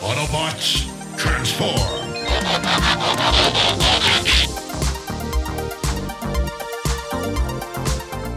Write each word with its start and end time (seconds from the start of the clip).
Autobots, 0.00 0.86
transform! 1.16 2.06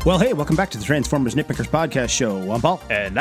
Well, 0.06 0.18
hey, 0.18 0.34
welcome 0.34 0.56
back 0.56 0.70
to 0.72 0.78
the 0.78 0.84
Transformers 0.84 1.36
Nitpickers 1.36 1.68
podcast 1.68 2.10
show. 2.10 2.52
I'm 2.52 2.62
Paul. 2.62 2.82
And 2.90 3.20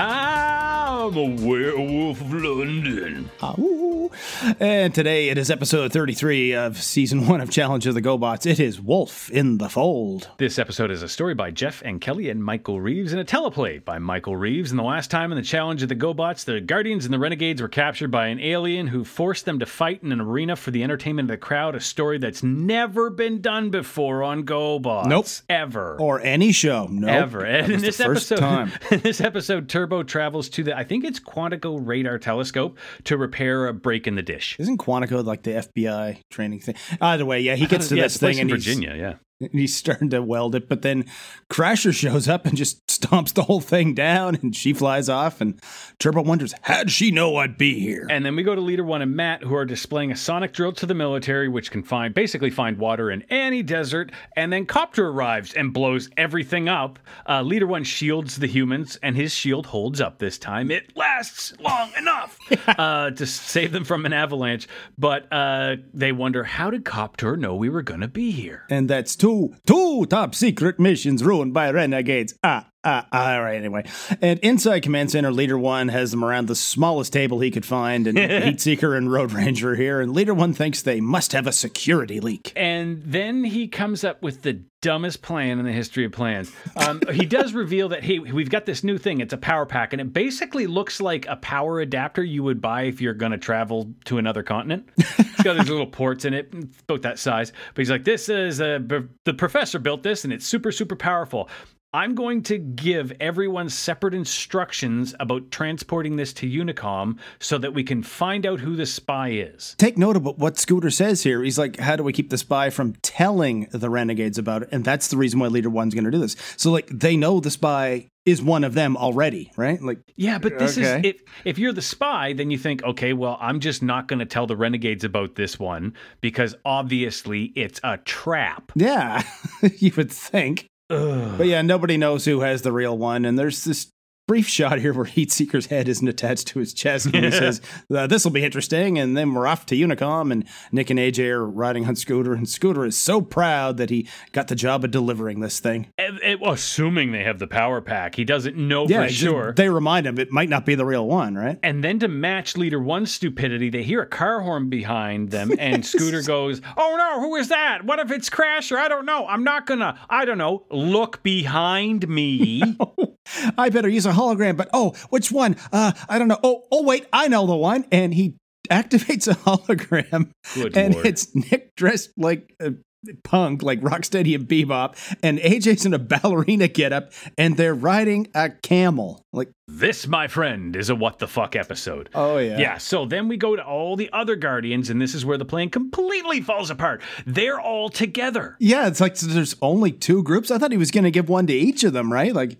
I'm 0.98 1.16
a 1.16 1.46
werewolf 1.46 2.20
of 2.20 2.34
London. 2.34 3.30
Ah, 3.40 3.54
woo. 3.56 4.10
And 4.58 4.92
today 4.92 5.28
it 5.28 5.38
is 5.38 5.48
episode 5.48 5.92
33 5.92 6.54
of 6.54 6.82
season 6.82 7.28
one 7.28 7.40
of 7.40 7.50
Challenge 7.50 7.86
of 7.86 7.94
the 7.94 8.02
GoBots. 8.02 8.46
It 8.46 8.58
is 8.58 8.80
Wolf 8.80 9.30
in 9.30 9.58
the 9.58 9.68
Fold. 9.68 10.28
This 10.38 10.58
episode 10.58 10.90
is 10.90 11.04
a 11.04 11.08
story 11.08 11.34
by 11.34 11.52
Jeff 11.52 11.82
and 11.84 12.00
Kelly 12.00 12.28
and 12.30 12.42
Michael 12.42 12.80
Reeves 12.80 13.12
and 13.12 13.20
a 13.20 13.24
teleplay 13.24 13.84
by 13.84 14.00
Michael 14.00 14.36
Reeves. 14.36 14.72
And 14.72 14.78
the 14.78 14.84
last 14.84 15.08
time 15.08 15.30
in 15.30 15.36
the 15.36 15.42
Challenge 15.44 15.84
of 15.84 15.88
the 15.88 15.94
GoBots, 15.94 16.44
the 16.44 16.60
Guardians 16.60 17.04
and 17.04 17.14
the 17.14 17.18
Renegades 17.20 17.62
were 17.62 17.68
captured 17.68 18.10
by 18.10 18.26
an 18.26 18.40
alien 18.40 18.88
who 18.88 19.04
forced 19.04 19.44
them 19.44 19.60
to 19.60 19.66
fight 19.66 20.02
in 20.02 20.10
an 20.10 20.20
arena 20.20 20.56
for 20.56 20.72
the 20.72 20.82
entertainment 20.82 21.30
of 21.30 21.32
the 21.32 21.38
crowd, 21.38 21.76
a 21.76 21.80
story 21.80 22.18
that's 22.18 22.42
never 22.42 23.08
been 23.08 23.40
done 23.40 23.70
before 23.70 24.24
on 24.24 24.42
GoBots. 24.44 25.06
Nope. 25.06 25.26
Ever. 25.48 25.96
Or 26.00 26.20
any 26.20 26.50
show. 26.50 26.88
Nope. 26.90 27.10
ever. 27.10 27.44
And 27.44 27.72
in 27.72 27.80
this 27.82 27.98
the 27.98 28.04
first 28.04 28.32
episode, 28.32 28.40
time. 28.40 28.72
in 28.90 29.00
this 29.00 29.20
episode, 29.20 29.68
Turbo 29.68 30.02
travels 30.02 30.48
to 30.50 30.64
the 30.64 30.76
I 30.76 30.88
think 30.88 30.97
it's 31.04 31.20
Quantico 31.20 31.78
radar 31.80 32.18
telescope 32.18 32.78
to 33.04 33.16
repair 33.16 33.66
a 33.66 33.74
break 33.74 34.06
in 34.06 34.14
the 34.14 34.22
dish. 34.22 34.56
Isn't 34.58 34.78
Quantico 34.78 35.24
like 35.24 35.42
the 35.42 35.52
FBI 35.52 36.22
training 36.30 36.60
thing? 36.60 36.76
Either 37.00 37.24
way, 37.24 37.40
yeah, 37.40 37.54
he 37.54 37.66
gets 37.66 37.88
to 37.90 37.96
yeah, 37.96 38.04
this 38.04 38.14
it's 38.14 38.22
a 38.22 38.26
place 38.26 38.36
thing 38.36 38.42
in 38.42 38.48
Virginia. 38.48 38.94
Yeah. 38.96 39.14
he's 39.52 39.74
starting 39.74 40.10
to 40.10 40.22
weld 40.22 40.54
it, 40.54 40.68
but 40.68 40.82
then 40.82 41.04
Crasher 41.50 41.94
shows 41.94 42.28
up 42.28 42.46
and 42.46 42.56
just 42.56 42.87
stomps 43.00 43.32
the 43.32 43.44
whole 43.44 43.60
thing 43.60 43.94
down 43.94 44.36
and 44.36 44.54
she 44.54 44.72
flies 44.72 45.08
off 45.08 45.40
and 45.40 45.60
Turbo 45.98 46.22
wonders, 46.22 46.54
how'd 46.62 46.90
she 46.90 47.10
know 47.10 47.36
I'd 47.36 47.58
be 47.58 47.80
here? 47.80 48.06
And 48.08 48.24
then 48.24 48.36
we 48.36 48.44
go 48.44 48.54
to 48.54 48.60
Leader 48.60 48.84
One 48.84 49.02
and 49.02 49.16
Matt, 49.16 49.42
who 49.42 49.54
are 49.56 49.64
displaying 49.64 50.12
a 50.12 50.16
sonic 50.16 50.52
drill 50.52 50.72
to 50.74 50.86
the 50.86 50.94
military, 50.94 51.48
which 51.48 51.72
can 51.72 51.82
find 51.82 52.14
basically 52.14 52.50
find 52.50 52.78
water 52.78 53.10
in 53.10 53.22
any 53.30 53.62
desert. 53.64 54.12
And 54.36 54.52
then 54.52 54.64
Copter 54.64 55.08
arrives 55.08 55.54
and 55.54 55.72
blows 55.72 56.08
everything 56.16 56.68
up. 56.68 57.00
Uh, 57.28 57.42
Leader 57.42 57.66
One 57.66 57.82
shields 57.82 58.36
the 58.36 58.46
humans, 58.46 58.96
and 59.02 59.16
his 59.16 59.34
shield 59.34 59.66
holds 59.66 60.00
up 60.00 60.18
this 60.18 60.38
time. 60.38 60.70
It 60.70 60.96
lasts 60.96 61.52
long 61.58 61.90
enough 61.98 62.38
uh, 62.68 63.10
to 63.10 63.26
save 63.26 63.72
them 63.72 63.84
from 63.84 64.06
an 64.06 64.12
avalanche. 64.12 64.68
But 64.96 65.26
uh, 65.32 65.76
they 65.92 66.12
wonder, 66.12 66.44
how 66.44 66.70
did 66.70 66.84
Copter 66.84 67.36
know 67.36 67.56
we 67.56 67.68
were 67.68 67.82
going 67.82 68.00
to 68.00 68.08
be 68.08 68.30
here? 68.30 68.64
And 68.70 68.88
that's 68.88 69.16
two 69.16 69.54
two 69.66 70.06
top 70.06 70.34
secret 70.34 70.78
missions 70.78 71.24
ruined 71.24 71.54
by 71.54 71.70
renegades. 71.70 72.34
Ah, 72.44 72.68
all 73.12 73.42
right, 73.42 73.56
anyway. 73.56 73.84
And 74.20 74.38
inside 74.40 74.80
Command 74.80 75.10
Center, 75.10 75.30
Leader 75.30 75.58
One 75.58 75.88
has 75.88 76.10
them 76.10 76.24
around 76.24 76.48
the 76.48 76.54
smallest 76.54 77.12
table 77.12 77.40
he 77.40 77.50
could 77.50 77.66
find, 77.66 78.06
and 78.06 78.16
Heatseeker 78.18 78.96
and 78.96 79.12
Road 79.12 79.32
Ranger 79.32 79.72
are 79.72 79.76
here, 79.76 80.00
and 80.00 80.12
Leader 80.12 80.34
One 80.34 80.52
thinks 80.52 80.82
they 80.82 81.00
must 81.00 81.32
have 81.32 81.46
a 81.46 81.52
security 81.52 82.20
leak. 82.20 82.52
And 82.56 83.02
then 83.02 83.44
he 83.44 83.68
comes 83.68 84.04
up 84.04 84.22
with 84.22 84.42
the 84.42 84.62
dumbest 84.80 85.22
plan 85.22 85.58
in 85.58 85.64
the 85.64 85.72
history 85.72 86.04
of 86.04 86.12
plans. 86.12 86.52
Um, 86.76 87.00
he 87.12 87.26
does 87.26 87.52
reveal 87.52 87.88
that, 87.90 88.04
hey, 88.04 88.20
we've 88.20 88.50
got 88.50 88.64
this 88.64 88.84
new 88.84 88.96
thing. 88.96 89.20
It's 89.20 89.32
a 89.32 89.38
power 89.38 89.66
pack, 89.66 89.92
and 89.92 90.00
it 90.00 90.12
basically 90.12 90.66
looks 90.66 91.00
like 91.00 91.26
a 91.26 91.36
power 91.36 91.80
adapter 91.80 92.22
you 92.22 92.42
would 92.42 92.60
buy 92.60 92.82
if 92.82 93.00
you're 93.00 93.14
going 93.14 93.32
to 93.32 93.38
travel 93.38 93.92
to 94.06 94.18
another 94.18 94.42
continent. 94.42 94.88
It's 94.96 95.42
got 95.42 95.56
these 95.56 95.68
little 95.68 95.86
ports 95.86 96.24
in 96.24 96.34
it, 96.34 96.52
about 96.82 97.02
that 97.02 97.18
size. 97.18 97.52
But 97.74 97.80
he's 97.80 97.90
like, 97.90 98.04
this 98.04 98.28
is 98.28 98.60
a, 98.60 98.78
the 99.24 99.34
professor 99.34 99.78
built 99.78 100.02
this, 100.02 100.24
and 100.24 100.32
it's 100.32 100.46
super, 100.46 100.72
super 100.72 100.96
powerful. 100.96 101.48
I'm 101.94 102.14
going 102.14 102.42
to 102.44 102.58
give 102.58 103.14
everyone 103.18 103.70
separate 103.70 104.12
instructions 104.12 105.14
about 105.18 105.50
transporting 105.50 106.16
this 106.16 106.34
to 106.34 106.46
Unicom 106.46 107.16
so 107.40 107.56
that 107.56 107.72
we 107.72 107.82
can 107.82 108.02
find 108.02 108.44
out 108.44 108.60
who 108.60 108.76
the 108.76 108.84
spy 108.84 109.30
is. 109.30 109.74
Take 109.78 109.96
note 109.96 110.14
of 110.16 110.24
what 110.38 110.58
Scooter 110.58 110.90
says 110.90 111.22
here. 111.22 111.42
He's 111.42 111.58
like, 111.58 111.78
how 111.78 111.96
do 111.96 112.02
we 112.02 112.12
keep 112.12 112.28
the 112.28 112.36
spy 112.36 112.68
from 112.68 112.92
telling 113.00 113.68
the 113.72 113.88
renegades 113.88 114.36
about 114.36 114.64
it? 114.64 114.68
And 114.70 114.84
that's 114.84 115.08
the 115.08 115.16
reason 115.16 115.40
why 115.40 115.46
Leader 115.46 115.70
One's 115.70 115.94
going 115.94 116.04
to 116.04 116.10
do 116.10 116.18
this. 116.18 116.36
So, 116.58 116.70
like, 116.70 116.88
they 116.88 117.16
know 117.16 117.40
the 117.40 117.50
spy 117.50 118.06
is 118.26 118.42
one 118.42 118.64
of 118.64 118.74
them 118.74 118.94
already, 118.98 119.50
right? 119.56 119.80
Like, 119.80 120.00
Yeah, 120.14 120.36
but 120.38 120.58
this 120.58 120.76
Okay. 120.76 120.98
is 120.98 121.04
if 121.04 121.22
if 121.46 121.58
you're 121.58 121.72
the 121.72 121.80
spy, 121.80 122.34
then 122.34 122.50
you 122.50 122.58
think, 122.58 122.82
okay, 122.84 123.14
well, 123.14 123.38
I'm 123.40 123.60
just 123.60 123.82
not 123.82 124.08
going 124.08 124.18
to 124.18 124.26
tell 124.26 124.46
the 124.46 124.56
renegades 124.56 125.04
about 125.04 125.36
this 125.36 125.58
one 125.58 125.94
because 126.20 126.54
obviously 126.66 127.44
it's 127.56 127.80
a 127.82 127.96
trap. 127.96 128.72
yeah, 128.74 129.22
you 129.78 129.90
would 129.96 130.12
think. 130.12 130.66
But 130.88 131.46
yeah, 131.46 131.62
nobody 131.62 131.96
knows 131.96 132.24
who 132.24 132.40
has 132.40 132.62
the 132.62 132.72
real 132.72 132.96
one. 132.96 133.24
And 133.24 133.38
there's 133.38 133.64
this 133.64 133.92
brief 134.28 134.46
shot 134.46 134.78
here 134.78 134.92
where 134.92 135.06
Heatseeker's 135.06 135.66
head 135.66 135.88
isn't 135.88 136.06
attached 136.06 136.46
to 136.48 136.60
his 136.60 136.72
chest. 136.72 137.06
And 137.06 137.24
he 137.24 137.30
says, 137.32 137.60
uh, 137.92 138.06
This 138.06 138.22
will 138.24 138.30
be 138.30 138.44
interesting. 138.44 138.98
And 138.98 139.16
then 139.16 139.34
we're 139.34 139.46
off 139.48 139.66
to 139.66 139.74
Unicom. 139.74 140.30
And 140.30 140.44
Nick 140.70 140.90
and 140.90 140.98
AJ 141.00 141.30
are 141.30 141.44
riding 141.46 141.86
on 141.86 141.96
Scooter. 141.96 142.34
And 142.34 142.48
Scooter 142.48 142.84
is 142.84 142.96
so 142.96 143.20
proud 143.22 143.78
that 143.78 143.90
he 143.90 144.06
got 144.32 144.46
the 144.48 144.54
job 144.54 144.84
of 144.84 144.90
delivering 144.92 145.40
this 145.40 145.58
thing. 145.58 145.88
And- 145.98 146.20
well, 146.40 146.52
assuming 146.52 147.10
they 147.12 147.24
have 147.24 147.38
the 147.38 147.46
power 147.46 147.80
pack, 147.80 148.14
he 148.14 148.24
doesn't 148.24 148.54
know 148.56 148.86
Yeah, 148.86 149.06
for 149.06 149.12
sure. 149.12 149.52
They 149.54 149.68
remind 149.70 150.06
him 150.06 150.18
it 150.18 150.30
might 150.30 150.50
not 150.50 150.66
be 150.66 150.74
the 150.74 150.84
real 150.84 151.06
one, 151.08 151.34
right? 151.34 151.58
and 151.62 151.82
then 151.82 151.98
to 152.00 152.06
match 152.08 152.56
Leader 152.56 152.78
One's 152.80 153.12
stupidity, 153.12 153.70
they 153.70 153.82
hear 153.82 154.02
a 154.02 154.06
car 154.06 154.40
horn 154.40 154.68
behind 154.68 155.30
them, 155.30 155.50
and 155.58 155.84
Scooter 155.92 156.20
goes, 156.22 156.60
"Oh 156.76 156.94
no, 156.98 157.20
who 157.20 157.34
is 157.36 157.48
that? 157.48 157.84
What 157.84 157.98
if 157.98 158.10
it's 158.10 158.28
Crasher? 158.28 158.76
I 158.76 158.88
don't 158.88 159.06
know. 159.06 159.26
I'm 159.26 159.42
not 159.42 159.66
gonna. 159.66 159.98
I 160.10 160.24
don't 160.26 160.38
know. 160.38 160.66
Look 160.70 161.22
behind 161.22 162.06
me." 162.08 162.76
I 163.58 163.68
better 163.70 163.88
use 163.88 164.06
a 164.06 164.12
hologram, 164.18 164.56
but 164.56 164.68
oh, 164.74 164.94
which 165.10 165.30
one? 165.32 165.56
Uh, 165.72 165.92
I 166.08 166.18
don't 166.18 166.28
know. 166.28 166.40
Oh, 166.42 166.64
oh, 166.70 166.82
wait, 166.82 167.06
I 167.12 167.28
know 167.28 167.46
the 167.46 167.56
one. 167.56 167.86
And 167.90 168.12
he 168.12 168.36
activates 168.70 169.26
a 169.28 169.34
hologram, 169.34 170.30
Good 170.54 170.76
and 170.76 170.94
lord. 170.94 171.06
it's 171.06 171.34
Nick 171.34 171.74
dressed 171.76 172.10
like 172.18 172.54
a 172.60 172.74
punk, 173.22 173.62
like 173.62 173.80
Rocksteady 173.80 174.34
and 174.34 174.46
Bebop, 174.48 174.96
and 175.22 175.38
AJ's 175.38 175.86
in 175.86 175.94
a 175.94 175.98
ballerina 176.00 176.66
getup, 176.66 177.12
and 177.38 177.56
they're 177.56 177.74
riding 177.74 178.26
a 178.34 178.50
camel. 178.50 179.22
Like, 179.32 179.50
This, 179.68 180.08
my 180.08 180.26
friend, 180.26 180.74
is 180.74 180.90
a 180.90 180.96
what 180.96 181.20
the 181.20 181.28
fuck 181.28 181.54
episode. 181.54 182.08
oh 182.14 182.38
yeah, 182.38 182.58
Yeah, 182.58 182.78
so 182.78 183.06
then 183.06 183.28
we 183.28 183.36
go 183.36 183.54
to 183.54 183.64
all 183.64 183.94
the 183.94 184.10
other 184.12 184.34
Guardians, 184.34 184.90
and 184.90 185.00
this 185.00 185.14
is 185.14 185.24
where 185.24 185.38
the 185.38 185.44
plan 185.44 185.70
completely 185.70 186.40
falls 186.40 186.70
apart. 186.70 187.00
They're 187.24 187.60
all 187.60 187.88
together. 187.88 188.56
yeah. 188.58 188.88
It's 188.88 189.00
like 189.00 189.14
there's 189.16 189.54
only 189.62 189.92
two 189.92 190.22
groups. 190.24 190.50
I 190.50 190.58
thought 190.58 190.72
he 190.72 190.76
was 190.76 190.90
going 190.90 191.04
to 191.04 191.10
give 191.12 191.28
one 191.28 191.46
to 191.46 191.54
each 191.54 191.84
of 191.84 191.92
them, 191.92 192.12
right? 192.12 192.34
Like, 192.34 192.58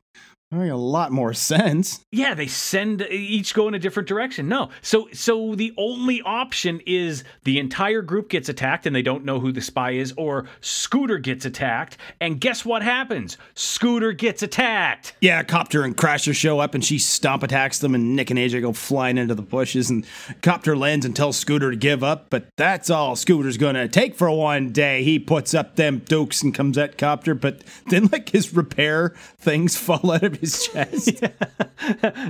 a 0.51 0.77
lot 0.77 1.13
more 1.13 1.35
sense. 1.35 2.05
Yeah, 2.11 2.33
they 2.33 2.47
send 2.47 3.03
each 3.11 3.53
go 3.53 3.69
in 3.69 3.75
a 3.75 3.79
different 3.79 4.09
direction. 4.09 4.49
No. 4.49 4.71
So 4.81 5.09
so 5.13 5.55
the 5.55 5.75
only 5.77 6.23
option 6.23 6.81
is 6.87 7.23
the 7.45 7.59
entire 7.59 8.01
group 8.01 8.31
gets 8.31 8.49
attacked 8.49 8.87
and 8.87 8.97
they 8.97 9.03
don't 9.03 9.25
know 9.25 9.41
who 9.41 9.53
the 9.53 9.61
spy 9.61 9.91
is 9.93 10.15
or 10.17 10.47
Scooter 10.61 11.19
gets 11.19 11.45
attacked 11.45 11.99
and 12.21 12.41
guess 12.41 12.65
what 12.65 12.83
happens? 12.83 13.37
Scooter 13.55 14.13
gets 14.13 14.43
attacked. 14.43 15.15
Yeah, 15.21 15.43
Copter 15.43 15.83
and 15.85 15.95
Crasher 15.97 16.35
show 16.35 16.61
up 16.61 16.75
and 16.75 16.85
she 16.85 16.99
stomp 16.99 17.43
attacks 17.43 17.79
them, 17.79 17.95
and 17.95 18.17
Nick 18.17 18.31
and 18.31 18.39
AJ 18.39 18.63
go 18.63 18.73
flying 18.73 19.19
into 19.19 19.35
the 19.35 19.43
bushes. 19.43 19.91
And 19.91 20.07
Copter 20.41 20.77
lands 20.77 21.05
and 21.05 21.15
tells 21.15 21.37
Scooter 21.37 21.71
to 21.71 21.77
give 21.77 22.03
up, 22.03 22.31
but 22.31 22.47
that's 22.57 22.89
all 22.89 23.17
Scooter's 23.17 23.59
gonna 23.59 23.87
take 23.87 24.15
for 24.15 24.31
one 24.31 24.71
day. 24.73 25.03
He 25.03 25.19
puts 25.19 25.53
up 25.53 25.77
them 25.77 25.99
dukes 25.99 26.43
and 26.43 26.55
comes 26.55 26.79
at 26.79 26.97
Copter, 26.97 27.35
but 27.35 27.63
then 27.89 28.09
like 28.11 28.31
his 28.31 28.55
repair 28.55 29.11
things 29.39 29.77
fall 29.77 30.11
out 30.11 30.23
of 30.25 30.38
his 30.41 30.67
chest. 30.67 31.23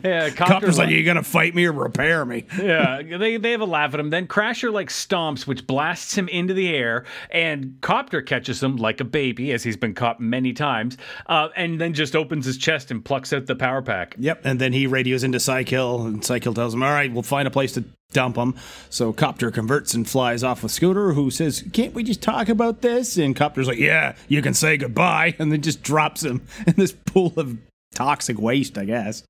Yeah, 0.04 0.30
Copter's 0.30 0.78
like, 0.78 0.90
"You 0.90 1.02
gonna 1.04 1.22
fight 1.22 1.54
me 1.54 1.64
or 1.64 1.72
repair 1.72 2.24
me?" 2.24 2.44
yeah, 2.62 3.02
they, 3.02 3.38
they 3.38 3.50
have 3.52 3.60
a 3.60 3.66
laugh 3.66 3.94
at 3.94 4.00
him. 4.00 4.10
Then 4.10 4.26
Crasher 4.26 4.72
like 4.72 4.88
stomps, 4.88 5.46
which 5.46 5.66
blasts 5.66 6.16
him 6.16 6.28
into 6.28 6.54
the 6.54 6.68
air, 6.68 7.04
and 7.30 7.76
Copter 7.80 8.22
catches 8.22 8.62
him 8.62 8.76
like 8.76 9.00
a 9.00 9.04
baby, 9.04 9.52
as 9.52 9.62
he's 9.62 9.76
been 9.76 9.94
caught 9.94 10.20
many 10.20 10.52
times, 10.52 10.96
uh, 11.26 11.48
and 11.56 11.80
then 11.80 11.94
just 11.94 12.14
opens 12.14 12.44
his 12.44 12.58
chest 12.58 12.90
and 12.90 13.04
plucks 13.04 13.32
out 13.32 13.46
the 13.46 13.56
power 13.56 13.82
pack. 13.82 14.14
Yep, 14.18 14.42
and 14.44 14.60
then 14.60 14.72
he 14.72 14.86
radios 14.86 15.24
into 15.24 15.40
Cy-Kill, 15.40 16.02
and 16.02 16.24
Cy-Kill 16.24 16.54
tells 16.54 16.74
him, 16.74 16.82
"All 16.82 16.90
right, 16.90 17.12
we'll 17.12 17.22
find 17.22 17.48
a 17.48 17.50
place 17.50 17.72
to 17.72 17.84
dump 18.12 18.36
him." 18.36 18.54
So 18.90 19.12
Copter 19.12 19.50
converts 19.50 19.94
and 19.94 20.08
flies 20.08 20.44
off 20.44 20.62
with 20.62 20.72
Scooter, 20.72 21.14
who 21.14 21.30
says, 21.30 21.64
"Can't 21.72 21.94
we 21.94 22.04
just 22.04 22.22
talk 22.22 22.48
about 22.48 22.82
this?" 22.82 23.16
And 23.16 23.34
Copter's 23.34 23.66
like, 23.66 23.78
"Yeah, 23.78 24.14
you 24.28 24.42
can 24.42 24.54
say 24.54 24.76
goodbye," 24.76 25.34
and 25.38 25.50
then 25.50 25.62
just 25.62 25.82
drops 25.82 26.22
him 26.22 26.42
in 26.66 26.74
this 26.76 26.92
pool 26.92 27.32
of 27.36 27.56
toxic 27.94 28.38
waste, 28.38 28.78
I 28.78 28.84
guess. 28.84 29.24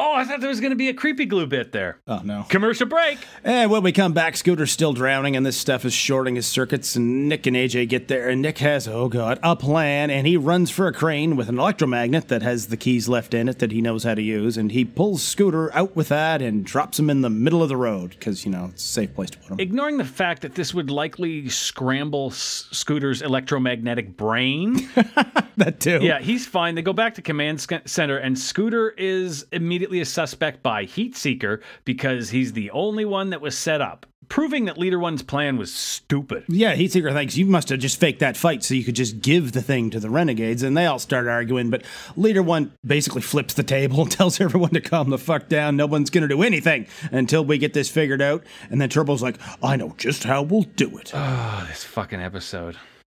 Oh, 0.00 0.14
I 0.14 0.24
thought 0.24 0.40
there 0.40 0.48
was 0.48 0.60
going 0.60 0.70
to 0.70 0.76
be 0.76 0.88
a 0.88 0.94
creepy 0.94 1.24
glue 1.26 1.46
bit 1.46 1.72
there. 1.72 1.98
Oh 2.06 2.20
no. 2.24 2.44
Commercial 2.48 2.86
break. 2.86 3.18
And 3.42 3.68
when 3.70 3.82
we 3.82 3.90
come 3.90 4.12
back, 4.12 4.36
Scooter's 4.36 4.70
still 4.70 4.92
drowning, 4.92 5.34
and 5.34 5.44
this 5.44 5.56
stuff 5.56 5.84
is 5.84 5.92
shorting 5.92 6.36
his 6.36 6.46
circuits. 6.46 6.94
And 6.94 7.28
Nick 7.28 7.46
and 7.46 7.56
AJ 7.56 7.88
get 7.88 8.06
there, 8.08 8.28
and 8.28 8.40
Nick 8.40 8.58
has, 8.58 8.86
oh 8.86 9.08
god, 9.08 9.40
a 9.42 9.56
plan, 9.56 10.10
and 10.10 10.24
he 10.26 10.36
runs 10.36 10.70
for 10.70 10.86
a 10.86 10.92
crane 10.92 11.34
with 11.34 11.48
an 11.48 11.58
electromagnet 11.58 12.28
that 12.28 12.42
has 12.42 12.68
the 12.68 12.76
keys 12.76 13.08
left 13.08 13.34
in 13.34 13.48
it 13.48 13.58
that 13.58 13.72
he 13.72 13.80
knows 13.82 14.04
how 14.04 14.14
to 14.14 14.22
use, 14.22 14.56
and 14.56 14.70
he 14.70 14.84
pulls 14.84 15.22
Scooter 15.22 15.74
out 15.74 15.96
with 15.96 16.08
that 16.10 16.40
and 16.42 16.64
drops 16.64 16.98
him 16.98 17.10
in 17.10 17.22
the 17.22 17.30
middle 17.30 17.62
of 17.62 17.68
the 17.68 17.76
road 17.76 18.10
because 18.10 18.44
you 18.44 18.52
know 18.52 18.66
it's 18.72 18.84
a 18.84 18.86
safe 18.88 19.12
place 19.14 19.30
to 19.30 19.38
put 19.38 19.50
him. 19.50 19.58
Ignoring 19.60 19.96
the 19.96 20.04
fact 20.04 20.42
that 20.42 20.54
this 20.54 20.72
would 20.72 20.90
likely 20.90 21.48
scramble 21.48 22.28
S- 22.30 22.68
Scooter's 22.70 23.20
electromagnetic 23.20 24.16
brain. 24.16 24.88
that 25.56 25.80
too. 25.80 25.98
yeah, 26.02 26.20
he's 26.20 26.46
fine. 26.46 26.76
They 26.76 26.82
go 26.82 26.92
back 26.92 27.14
to 27.14 27.22
command 27.22 27.60
sc- 27.60 27.86
center, 27.86 28.16
and 28.18 28.38
Scooter 28.38 28.90
is 28.90 29.44
immediately 29.50 29.87
a 29.96 30.04
suspect 30.04 30.62
by 30.62 30.84
Heatseeker 30.84 31.60
because 31.84 32.30
he's 32.30 32.52
the 32.52 32.70
only 32.70 33.04
one 33.04 33.30
that 33.30 33.40
was 33.40 33.56
set 33.56 33.80
up, 33.80 34.06
proving 34.28 34.66
that 34.66 34.78
Leader 34.78 34.98
One's 34.98 35.22
plan 35.22 35.56
was 35.56 35.72
stupid. 35.72 36.44
Yeah, 36.48 36.76
Heatseeker 36.76 37.12
thinks 37.12 37.36
you 37.36 37.46
must 37.46 37.70
have 37.70 37.80
just 37.80 37.98
faked 37.98 38.20
that 38.20 38.36
fight 38.36 38.62
so 38.62 38.74
you 38.74 38.84
could 38.84 38.96
just 38.96 39.20
give 39.20 39.52
the 39.52 39.62
thing 39.62 39.90
to 39.90 40.00
the 40.00 40.10
renegades, 40.10 40.62
and 40.62 40.76
they 40.76 40.86
all 40.86 40.98
start 40.98 41.26
arguing. 41.26 41.70
But 41.70 41.82
Leader 42.16 42.42
One 42.42 42.72
basically 42.86 43.22
flips 43.22 43.54
the 43.54 43.62
table 43.62 44.02
and 44.02 44.10
tells 44.18 44.40
everyone 44.40 44.70
to 44.70 44.80
calm 44.80 45.10
the 45.10 45.18
fuck 45.18 45.48
down. 45.48 45.76
No 45.76 45.86
one's 45.86 46.10
gonna 46.10 46.28
do 46.28 46.42
anything 46.42 46.86
until 47.10 47.44
we 47.44 47.58
get 47.58 47.72
this 47.72 47.88
figured 47.88 48.22
out. 48.22 48.44
And 48.70 48.80
then 48.80 48.90
Turbo's 48.90 49.22
like, 49.22 49.38
I 49.62 49.76
know 49.76 49.94
just 49.96 50.24
how 50.24 50.42
we'll 50.42 50.62
do 50.62 50.98
it. 50.98 51.12
Oh, 51.14 51.64
this 51.68 51.84
fucking 51.84 52.20
episode. 52.20 52.76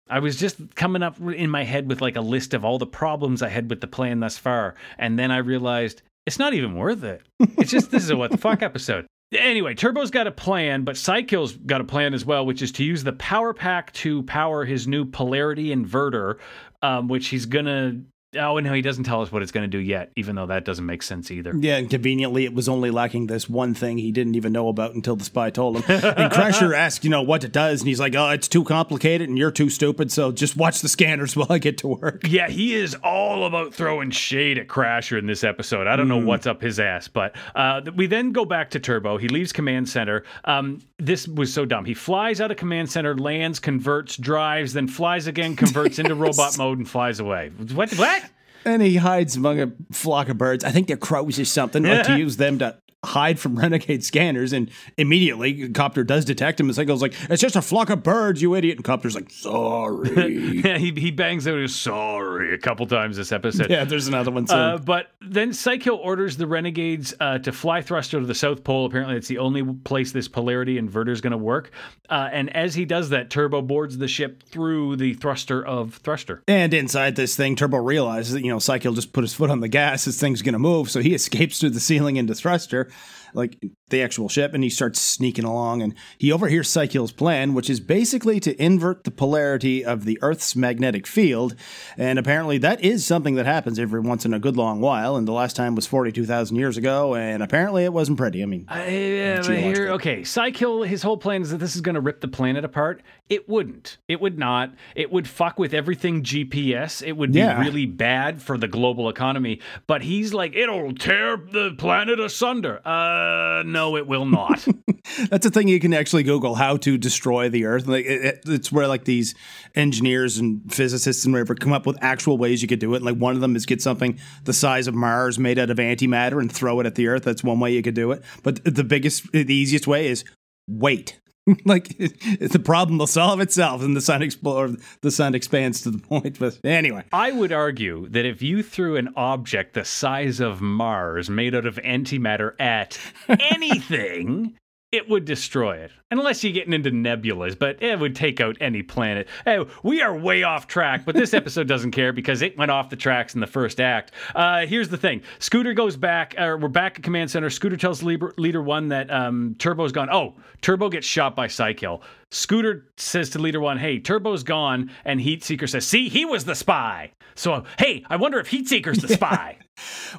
I 0.09 0.19
was 0.19 0.35
just 0.35 0.75
coming 0.75 1.03
up 1.03 1.21
in 1.21 1.49
my 1.49 1.63
head 1.63 1.87
with 1.87 2.01
like 2.01 2.17
a 2.17 2.21
list 2.21 2.53
of 2.53 2.65
all 2.65 2.77
the 2.77 2.85
problems 2.85 3.41
I 3.41 3.47
had 3.47 3.69
with 3.69 3.79
the 3.79 3.87
plan 3.87 4.19
thus 4.19 4.37
far, 4.37 4.75
and 4.97 5.17
then 5.17 5.31
I 5.31 5.37
realized 5.37 6.01
it's 6.25 6.39
not 6.39 6.53
even 6.53 6.75
worth 6.75 7.03
it. 7.03 7.21
It's 7.57 7.71
just 7.71 7.91
this 7.91 8.03
is 8.03 8.09
a 8.09 8.17
what 8.17 8.31
the 8.31 8.37
fuck 8.37 8.61
episode. 8.61 9.05
Anyway, 9.33 9.73
Turbo's 9.73 10.11
got 10.11 10.27
a 10.27 10.31
plan, 10.31 10.83
but 10.83 10.97
Cy-Kill's 10.97 11.53
got 11.53 11.79
a 11.79 11.85
plan 11.85 12.13
as 12.13 12.25
well, 12.25 12.45
which 12.45 12.61
is 12.61 12.71
to 12.73 12.83
use 12.83 13.01
the 13.03 13.13
power 13.13 13.53
pack 13.53 13.93
to 13.93 14.23
power 14.23 14.65
his 14.65 14.89
new 14.89 15.05
polarity 15.05 15.73
inverter, 15.73 16.37
um, 16.81 17.07
which 17.07 17.29
he's 17.29 17.45
gonna 17.45 18.01
Oh, 18.37 18.57
no, 18.59 18.71
he 18.71 18.81
doesn't 18.81 19.03
tell 19.03 19.21
us 19.21 19.29
what 19.29 19.41
it's 19.41 19.51
going 19.51 19.69
to 19.69 19.77
do 19.77 19.77
yet, 19.77 20.11
even 20.15 20.35
though 20.35 20.45
that 20.45 20.63
doesn't 20.63 20.85
make 20.85 21.03
sense 21.03 21.31
either. 21.31 21.53
Yeah, 21.53 21.75
and 21.75 21.89
conveniently, 21.89 22.45
it 22.45 22.53
was 22.53 22.69
only 22.69 22.89
lacking 22.89 23.27
this 23.27 23.49
one 23.49 23.73
thing 23.73 23.97
he 23.97 24.13
didn't 24.13 24.35
even 24.35 24.53
know 24.53 24.69
about 24.69 24.95
until 24.95 25.17
the 25.17 25.25
spy 25.25 25.49
told 25.49 25.83
him. 25.83 25.83
and 26.05 26.31
Crasher 26.31 26.73
asks, 26.77 27.03
you 27.03 27.09
know, 27.09 27.21
what 27.21 27.43
it 27.43 27.51
does, 27.51 27.81
and 27.81 27.89
he's 27.89 27.99
like, 27.99 28.15
oh, 28.15 28.29
it's 28.29 28.47
too 28.47 28.63
complicated 28.63 29.27
and 29.27 29.37
you're 29.37 29.51
too 29.51 29.69
stupid, 29.69 30.13
so 30.13 30.31
just 30.31 30.55
watch 30.55 30.79
the 30.79 30.87
scanners 30.87 31.35
while 31.35 31.47
I 31.49 31.57
get 31.57 31.77
to 31.79 31.89
work. 31.89 32.25
Yeah, 32.25 32.47
he 32.47 32.73
is 32.73 32.95
all 33.03 33.45
about 33.45 33.73
throwing 33.73 34.11
shade 34.11 34.57
at 34.57 34.67
Crasher 34.67 35.19
in 35.19 35.25
this 35.25 35.43
episode. 35.43 35.87
I 35.87 35.97
don't 35.97 36.07
know 36.07 36.17
what's 36.17 36.47
up 36.47 36.61
his 36.61 36.79
ass, 36.79 37.09
but 37.09 37.35
uh, 37.53 37.81
we 37.97 38.07
then 38.07 38.31
go 38.31 38.45
back 38.45 38.69
to 38.71 38.79
Turbo. 38.79 39.17
He 39.17 39.27
leaves 39.27 39.51
Command 39.51 39.89
Center. 39.89 40.23
Um, 40.45 40.79
this 40.97 41.27
was 41.27 41.53
so 41.53 41.65
dumb. 41.65 41.83
He 41.83 41.93
flies 41.93 42.39
out 42.39 42.49
of 42.49 42.55
Command 42.55 42.89
Center, 42.89 43.17
lands, 43.17 43.59
converts, 43.59 44.15
drives, 44.15 44.71
then 44.71 44.87
flies 44.87 45.27
again, 45.27 45.57
converts 45.57 45.99
into 45.99 46.15
robot 46.21 46.57
mode, 46.57 46.77
and 46.77 46.89
flies 46.89 47.19
away. 47.19 47.51
What? 47.73 47.91
What? 47.95 48.20
And 48.65 48.81
he 48.81 48.97
hides 48.97 49.35
among 49.35 49.59
a 49.59 49.71
flock 49.91 50.29
of 50.29 50.37
birds. 50.37 50.63
I 50.63 50.71
think 50.71 50.87
they're 50.87 50.97
crows 50.97 51.39
or 51.39 51.45
something, 51.45 51.83
like 51.83 52.05
to 52.05 52.17
use 52.17 52.37
them 52.37 52.59
to 52.59 52.77
hide 53.03 53.39
from 53.39 53.55
renegade 53.59 54.03
scanners. 54.03 54.53
And 54.53 54.69
immediately, 54.97 55.69
Copter 55.69 56.03
does 56.03 56.25
detect 56.25 56.59
him. 56.59 56.67
And 56.67 56.75
Psycho's 56.75 57.01
like, 57.01 57.13
it's 57.29 57.41
just 57.41 57.55
a 57.55 57.61
flock 57.61 57.89
of 57.89 58.03
birds, 58.03 58.41
you 58.41 58.55
idiot. 58.55 58.77
And 58.77 58.85
Copter's 58.85 59.15
like, 59.15 59.29
sorry. 59.29 60.61
yeah, 60.63 60.77
he, 60.77 60.91
he 60.91 61.11
bangs 61.11 61.47
out 61.47 61.57
his 61.57 61.75
sorry 61.75 62.53
a 62.53 62.57
couple 62.57 62.85
times 62.87 63.17
this 63.17 63.31
episode. 63.31 63.69
yeah, 63.69 63.83
there's 63.83 64.07
another 64.07 64.31
one 64.31 64.47
soon. 64.47 64.57
Uh, 64.57 64.77
but 64.77 65.11
then 65.21 65.53
Psycho 65.53 65.95
orders 65.95 66.37
the 66.37 66.47
renegades 66.47 67.13
uh, 67.19 67.39
to 67.39 67.51
fly 67.51 67.81
thruster 67.81 68.19
to 68.19 68.25
the 68.25 68.35
South 68.35 68.63
Pole. 68.63 68.85
Apparently, 68.85 69.15
it's 69.15 69.27
the 69.27 69.39
only 69.39 69.63
place 69.63 70.11
this 70.11 70.27
polarity 70.27 70.79
inverter 70.79 71.09
is 71.09 71.21
going 71.21 71.31
to 71.31 71.37
work. 71.37 71.71
Uh, 72.09 72.29
and 72.31 72.55
as 72.55 72.75
he 72.75 72.85
does 72.85 73.09
that, 73.09 73.29
Turbo 73.29 73.61
boards 73.61 73.97
the 73.97 74.07
ship 74.07 74.43
through 74.43 74.97
the 74.97 75.13
thruster 75.13 75.65
of 75.65 75.95
thruster. 75.95 76.43
and 76.47 76.73
inside 76.73 77.15
this 77.15 77.35
thing, 77.35 77.55
Turbo 77.55 77.77
realizes 77.77 78.33
that, 78.33 78.43
you 78.43 78.51
know, 78.51 78.59
Psycho 78.59 78.93
just 78.93 79.13
put 79.13 79.21
his 79.23 79.33
foot 79.33 79.49
on 79.49 79.61
the 79.61 79.67
gas. 79.67 80.05
This 80.05 80.19
thing's 80.19 80.41
going 80.41 80.53
to 80.53 80.59
move. 80.59 80.91
So 80.91 80.99
he 81.01 81.13
escapes 81.13 81.59
through 81.59 81.71
the 81.71 81.79
ceiling 81.79 82.17
into 82.17 82.35
thruster, 82.35 82.90
like 83.33 83.57
the 83.89 84.01
actual 84.01 84.27
ship, 84.27 84.53
and 84.53 84.61
he 84.63 84.69
starts 84.69 84.99
sneaking 84.99 85.45
along. 85.45 85.81
And 85.81 85.93
he 86.17 86.31
overhears 86.31 86.69
Psycho's 86.69 87.11
plan, 87.13 87.53
which 87.53 87.69
is 87.69 87.79
basically 87.79 88.39
to 88.41 88.61
invert 88.61 89.05
the 89.05 89.11
polarity 89.11 89.85
of 89.85 90.03
the 90.05 90.19
Earth's 90.21 90.55
magnetic 90.55 91.07
field. 91.07 91.55
And 91.97 92.19
apparently, 92.19 92.57
that 92.57 92.81
is 92.83 93.05
something 93.05 93.35
that 93.35 93.45
happens 93.45 93.79
every 93.79 94.01
once 94.01 94.25
in 94.25 94.33
a 94.33 94.39
good 94.39 94.57
long 94.57 94.81
while. 94.81 95.15
And 95.15 95.25
the 95.27 95.31
last 95.31 95.55
time 95.55 95.75
was 95.75 95.87
42,000 95.87 96.57
years 96.57 96.75
ago. 96.77 97.15
And 97.15 97.41
apparently, 97.41 97.85
it 97.85 97.93
wasn't 97.93 98.17
pretty. 98.17 98.43
I 98.43 98.45
mean, 98.45 98.65
Uh, 98.69 98.75
yeah, 98.87 99.41
here, 99.43 99.91
okay, 99.93 100.23
Cy-Kill, 100.25 100.83
his 100.83 101.01
whole 101.03 101.17
plan 101.17 101.41
is 101.41 101.51
that 101.51 101.57
this 101.57 101.75
is 101.75 101.81
going 101.81 101.95
to 101.95 102.01
rip 102.01 102.19
the 102.21 102.27
planet 102.27 102.65
apart. 102.65 103.01
It 103.29 103.47
wouldn't. 103.47 103.97
It 104.09 104.19
would 104.19 104.37
not. 104.37 104.73
It 104.95 105.09
would 105.11 105.27
fuck 105.27 105.57
with 105.57 105.73
everything 105.73 106.21
GPS. 106.23 107.01
It 107.05 107.13
would 107.13 107.31
be 107.31 107.39
Yeah. 107.39 107.61
really 107.61 107.85
bad 107.85 108.41
for 108.41 108.57
the 108.57 108.67
global 108.67 109.07
economy. 109.07 109.59
But 109.87 110.01
he's 110.01 110.33
like, 110.33 110.53
it'll 110.55 110.93
tear 110.93 111.37
the 111.37 111.75
planet 111.77 112.19
asunder. 112.19 112.80
Uh, 112.85 113.63
no, 113.65 113.95
it 113.97 114.07
will 114.07 114.25
not. 114.25 114.67
That's 115.29 115.45
a 115.45 115.49
thing 115.49 115.67
you 115.67 115.79
can 115.79 115.93
actually 115.93 116.23
Google 116.23 116.55
how 116.55 116.77
to 116.77 116.97
destroy 116.97 117.49
the 117.49 117.65
Earth. 117.65 117.87
Like 117.87 118.05
it, 118.05 118.25
it- 118.25 118.41
it's 118.45 118.71
where 118.71 118.87
like 118.87 119.05
these 119.05 119.35
engineers 119.75 120.37
and 120.37 120.61
physicists 120.73 121.23
and 121.25 121.33
whatever 121.33 121.55
come 121.55 121.73
up 121.73 121.85
with 121.85 121.97
actual 122.01 122.37
ways 122.37 122.61
you 122.61 122.67
could 122.67 122.79
do 122.79 122.93
it. 122.95 123.01
Like 123.01 123.15
one 123.17 123.35
of 123.35 123.41
them 123.41 123.55
is 123.55 123.65
get 123.65 123.81
something 123.81 124.19
the 124.43 124.53
size 124.53 124.87
of 124.87 124.95
Mars 124.95 125.37
made 125.39 125.59
out 125.59 125.69
of 125.69 125.77
antimatter 125.77 126.39
and 126.39 126.51
throw 126.51 126.79
it 126.79 126.85
at 126.85 126.95
the 126.95 127.07
Earth. 127.07 127.23
That's 127.23 127.43
one 127.43 127.59
way 127.59 127.73
you 127.73 127.81
could 127.81 127.95
do 127.95 128.11
it. 128.11 128.23
But 128.43 128.63
the 128.63 128.83
biggest, 128.83 129.31
the 129.31 129.53
easiest 129.53 129.87
way 129.87 130.07
is 130.07 130.23
wait. 130.67 131.20
like 131.65 131.99
it, 131.99 132.51
the 132.51 132.59
problem 132.59 132.97
will 132.97 133.07
solve 133.07 133.39
itself, 133.39 133.81
and 133.81 133.95
the 133.95 134.01
sun 134.01 134.21
explore 134.21 134.69
the 135.01 135.11
sun 135.11 135.33
expands 135.33 135.81
to 135.81 135.91
the 135.91 135.97
point. 135.97 136.39
But 136.39 136.59
anyway, 136.63 137.03
I 137.11 137.31
would 137.31 137.51
argue 137.51 138.07
that 138.09 138.25
if 138.25 138.41
you 138.41 138.61
threw 138.61 138.95
an 138.95 139.13
object 139.15 139.73
the 139.73 139.85
size 139.85 140.39
of 140.39 140.61
Mars 140.61 141.29
made 141.29 141.55
out 141.55 141.65
of 141.65 141.75
antimatter 141.77 142.59
at 142.59 142.99
anything, 143.27 144.55
it 144.91 145.07
would 145.07 145.23
destroy 145.23 145.77
it. 145.77 145.91
Unless 146.11 146.43
you're 146.43 146.51
getting 146.51 146.73
into 146.73 146.91
nebulas, 146.91 147.57
but 147.57 147.81
it 147.81 147.97
would 147.97 148.13
take 148.13 148.41
out 148.41 148.57
any 148.59 148.83
planet. 148.83 149.29
Hey, 149.45 149.63
we 149.83 150.01
are 150.01 150.13
way 150.13 150.43
off 150.43 150.67
track, 150.67 151.05
but 151.05 151.15
this 151.15 151.33
episode 151.33 151.67
doesn't 151.67 151.91
care 151.91 152.11
because 152.11 152.41
it 152.41 152.57
went 152.57 152.71
off 152.71 152.89
the 152.89 152.97
tracks 152.97 153.33
in 153.33 153.39
the 153.39 153.47
first 153.47 153.79
act. 153.79 154.11
Uh, 154.35 154.65
here's 154.65 154.89
the 154.89 154.97
thing 154.97 155.21
Scooter 155.39 155.73
goes 155.73 155.95
back, 155.95 156.35
or 156.37 156.57
we're 156.57 156.67
back 156.67 156.97
at 156.97 157.03
Command 157.03 157.31
Center. 157.31 157.49
Scooter 157.49 157.77
tells 157.77 158.03
Leader, 158.03 158.33
Leader 158.37 158.61
One 158.61 158.89
that 158.89 159.09
um, 159.09 159.55
Turbo's 159.57 159.93
gone. 159.93 160.09
Oh, 160.11 160.35
Turbo 160.61 160.89
gets 160.89 161.07
shot 161.07 161.35
by 161.37 161.47
Cy-Kill. 161.47 162.03
Scooter 162.29 162.85
says 162.97 163.29
to 163.29 163.39
Leader 163.39 163.61
One, 163.61 163.77
hey, 163.77 163.99
Turbo's 163.99 164.43
gone. 164.43 164.91
And 165.05 165.21
Heatseeker 165.21 165.69
says, 165.69 165.87
see, 165.87 166.09
he 166.09 166.25
was 166.25 166.43
the 166.43 166.55
spy. 166.55 167.13
So, 167.35 167.63
hey, 167.79 168.03
I 168.09 168.17
wonder 168.17 168.39
if 168.39 168.49
Heatseeker's 168.51 168.99
the 168.99 169.07
spy. 169.13 169.57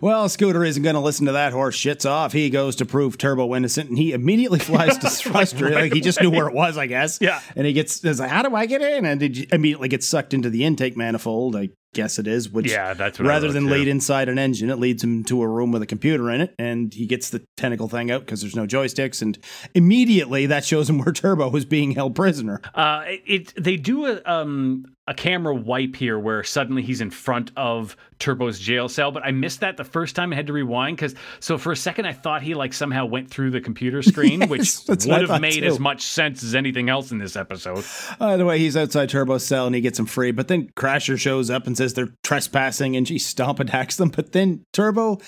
Well, 0.00 0.28
Scooter 0.28 0.64
isn't 0.64 0.82
going 0.82 0.94
to 0.94 1.00
listen 1.00 1.26
to 1.26 1.32
that 1.32 1.52
horse 1.52 1.76
shits 1.76 2.08
off. 2.08 2.32
He 2.32 2.50
goes 2.50 2.76
to 2.76 2.86
prove 2.86 3.18
Turbo 3.18 3.54
innocent, 3.54 3.88
and 3.90 3.98
he 3.98 4.12
immediately 4.12 4.58
flies 4.70 4.98
to 4.98 5.08
Thruster. 5.10 5.70
like, 5.70 5.92
he 5.92 6.00
just 6.00 6.20
knew 6.20 6.30
where 6.30 6.48
it 6.48 6.54
was, 6.54 6.76
I 6.78 6.86
guess. 6.86 7.18
Yeah. 7.20 7.40
And 7.54 7.66
he 7.66 7.72
gets, 7.72 8.04
is 8.04 8.18
like, 8.20 8.30
how 8.30 8.42
do 8.42 8.54
I 8.56 8.66
get 8.66 8.80
in? 8.82 9.04
And 9.04 9.20
he 9.20 9.46
immediately 9.52 9.88
gets 9.88 10.08
sucked 10.08 10.34
into 10.34 10.50
the 10.50 10.64
intake 10.64 10.96
manifold. 10.96 11.54
I 11.56 11.68
guess 11.94 12.18
it 12.18 12.26
is. 12.26 12.48
Which, 12.50 12.70
Yeah, 12.70 12.94
that's 12.94 13.18
what 13.18 13.28
rather 13.28 13.52
than 13.52 13.64
too. 13.64 13.70
lead 13.70 13.86
inside 13.86 14.28
an 14.30 14.38
engine, 14.38 14.70
it 14.70 14.78
leads 14.78 15.04
him 15.04 15.24
to 15.24 15.42
a 15.42 15.46
room 15.48 15.70
with 15.72 15.82
a 15.82 15.86
computer 15.86 16.30
in 16.30 16.40
it, 16.40 16.54
and 16.58 16.92
he 16.92 17.04
gets 17.06 17.28
the 17.30 17.44
tentacle 17.58 17.86
thing 17.88 18.10
out 18.10 18.22
because 18.22 18.40
there's 18.40 18.56
no 18.56 18.66
joysticks. 18.66 19.20
And 19.20 19.38
immediately, 19.74 20.46
that 20.46 20.64
shows 20.64 20.88
him 20.88 20.98
where 20.98 21.12
Turbo 21.12 21.54
is 21.54 21.64
being 21.66 21.92
held 21.92 22.14
prisoner. 22.14 22.60
Uh, 22.74 23.02
it, 23.06 23.52
it 23.56 23.62
they 23.62 23.76
do 23.76 24.06
a 24.06 24.22
um 24.24 24.86
a 25.12 25.14
camera 25.14 25.54
wipe 25.54 25.94
here 25.94 26.18
where 26.18 26.42
suddenly 26.42 26.80
he's 26.80 27.02
in 27.02 27.10
front 27.10 27.50
of 27.54 27.96
Turbo's 28.18 28.58
jail 28.58 28.88
cell, 28.88 29.12
but 29.12 29.22
I 29.24 29.30
missed 29.30 29.60
that 29.60 29.76
the 29.76 29.84
first 29.84 30.16
time 30.16 30.32
I 30.32 30.36
had 30.36 30.46
to 30.46 30.52
rewind 30.54 30.96
because 30.96 31.14
so 31.38 31.58
for 31.58 31.70
a 31.70 31.76
second 31.76 32.06
I 32.06 32.12
thought 32.14 32.40
he 32.42 32.54
like 32.54 32.72
somehow 32.72 33.04
went 33.04 33.28
through 33.28 33.50
the 33.50 33.60
computer 33.60 34.00
screen, 34.12 34.48
which 34.48 34.60
Yes, 34.88 35.06
I 35.06 35.18
would 35.20 35.28
have 35.28 35.40
made 35.40 35.60
too. 35.60 35.66
as 35.66 35.78
much 35.78 36.02
sense 36.02 36.42
as 36.42 36.54
anything 36.54 36.88
else 36.88 37.10
in 37.10 37.18
this 37.18 37.36
episode. 37.36 37.84
By 38.18 38.36
the 38.38 38.46
way, 38.46 38.58
he's 38.58 38.76
outside 38.76 39.10
Turbo's 39.10 39.44
cell 39.44 39.66
and 39.66 39.74
he 39.74 39.80
gets 39.80 39.98
him 39.98 40.06
free. 40.06 40.30
But 40.30 40.48
then 40.48 40.68
Crasher 40.76 41.18
shows 41.18 41.50
up 41.50 41.66
and 41.66 41.76
says 41.76 41.92
they're 41.94 42.08
trespassing 42.22 42.96
and 42.96 43.06
she 43.06 43.18
stomp 43.18 43.60
attacks 43.60 43.96
them. 43.96 44.08
But 44.08 44.32
then 44.32 44.64
Turbo 44.72 45.18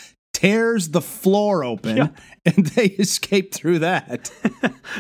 tears 0.45 0.91
the 0.91 1.01
floor 1.01 1.65
open 1.65 2.15
and 2.45 2.67
they 2.67 2.85
escape 2.85 3.55
through 3.55 3.79
that. 3.79 4.31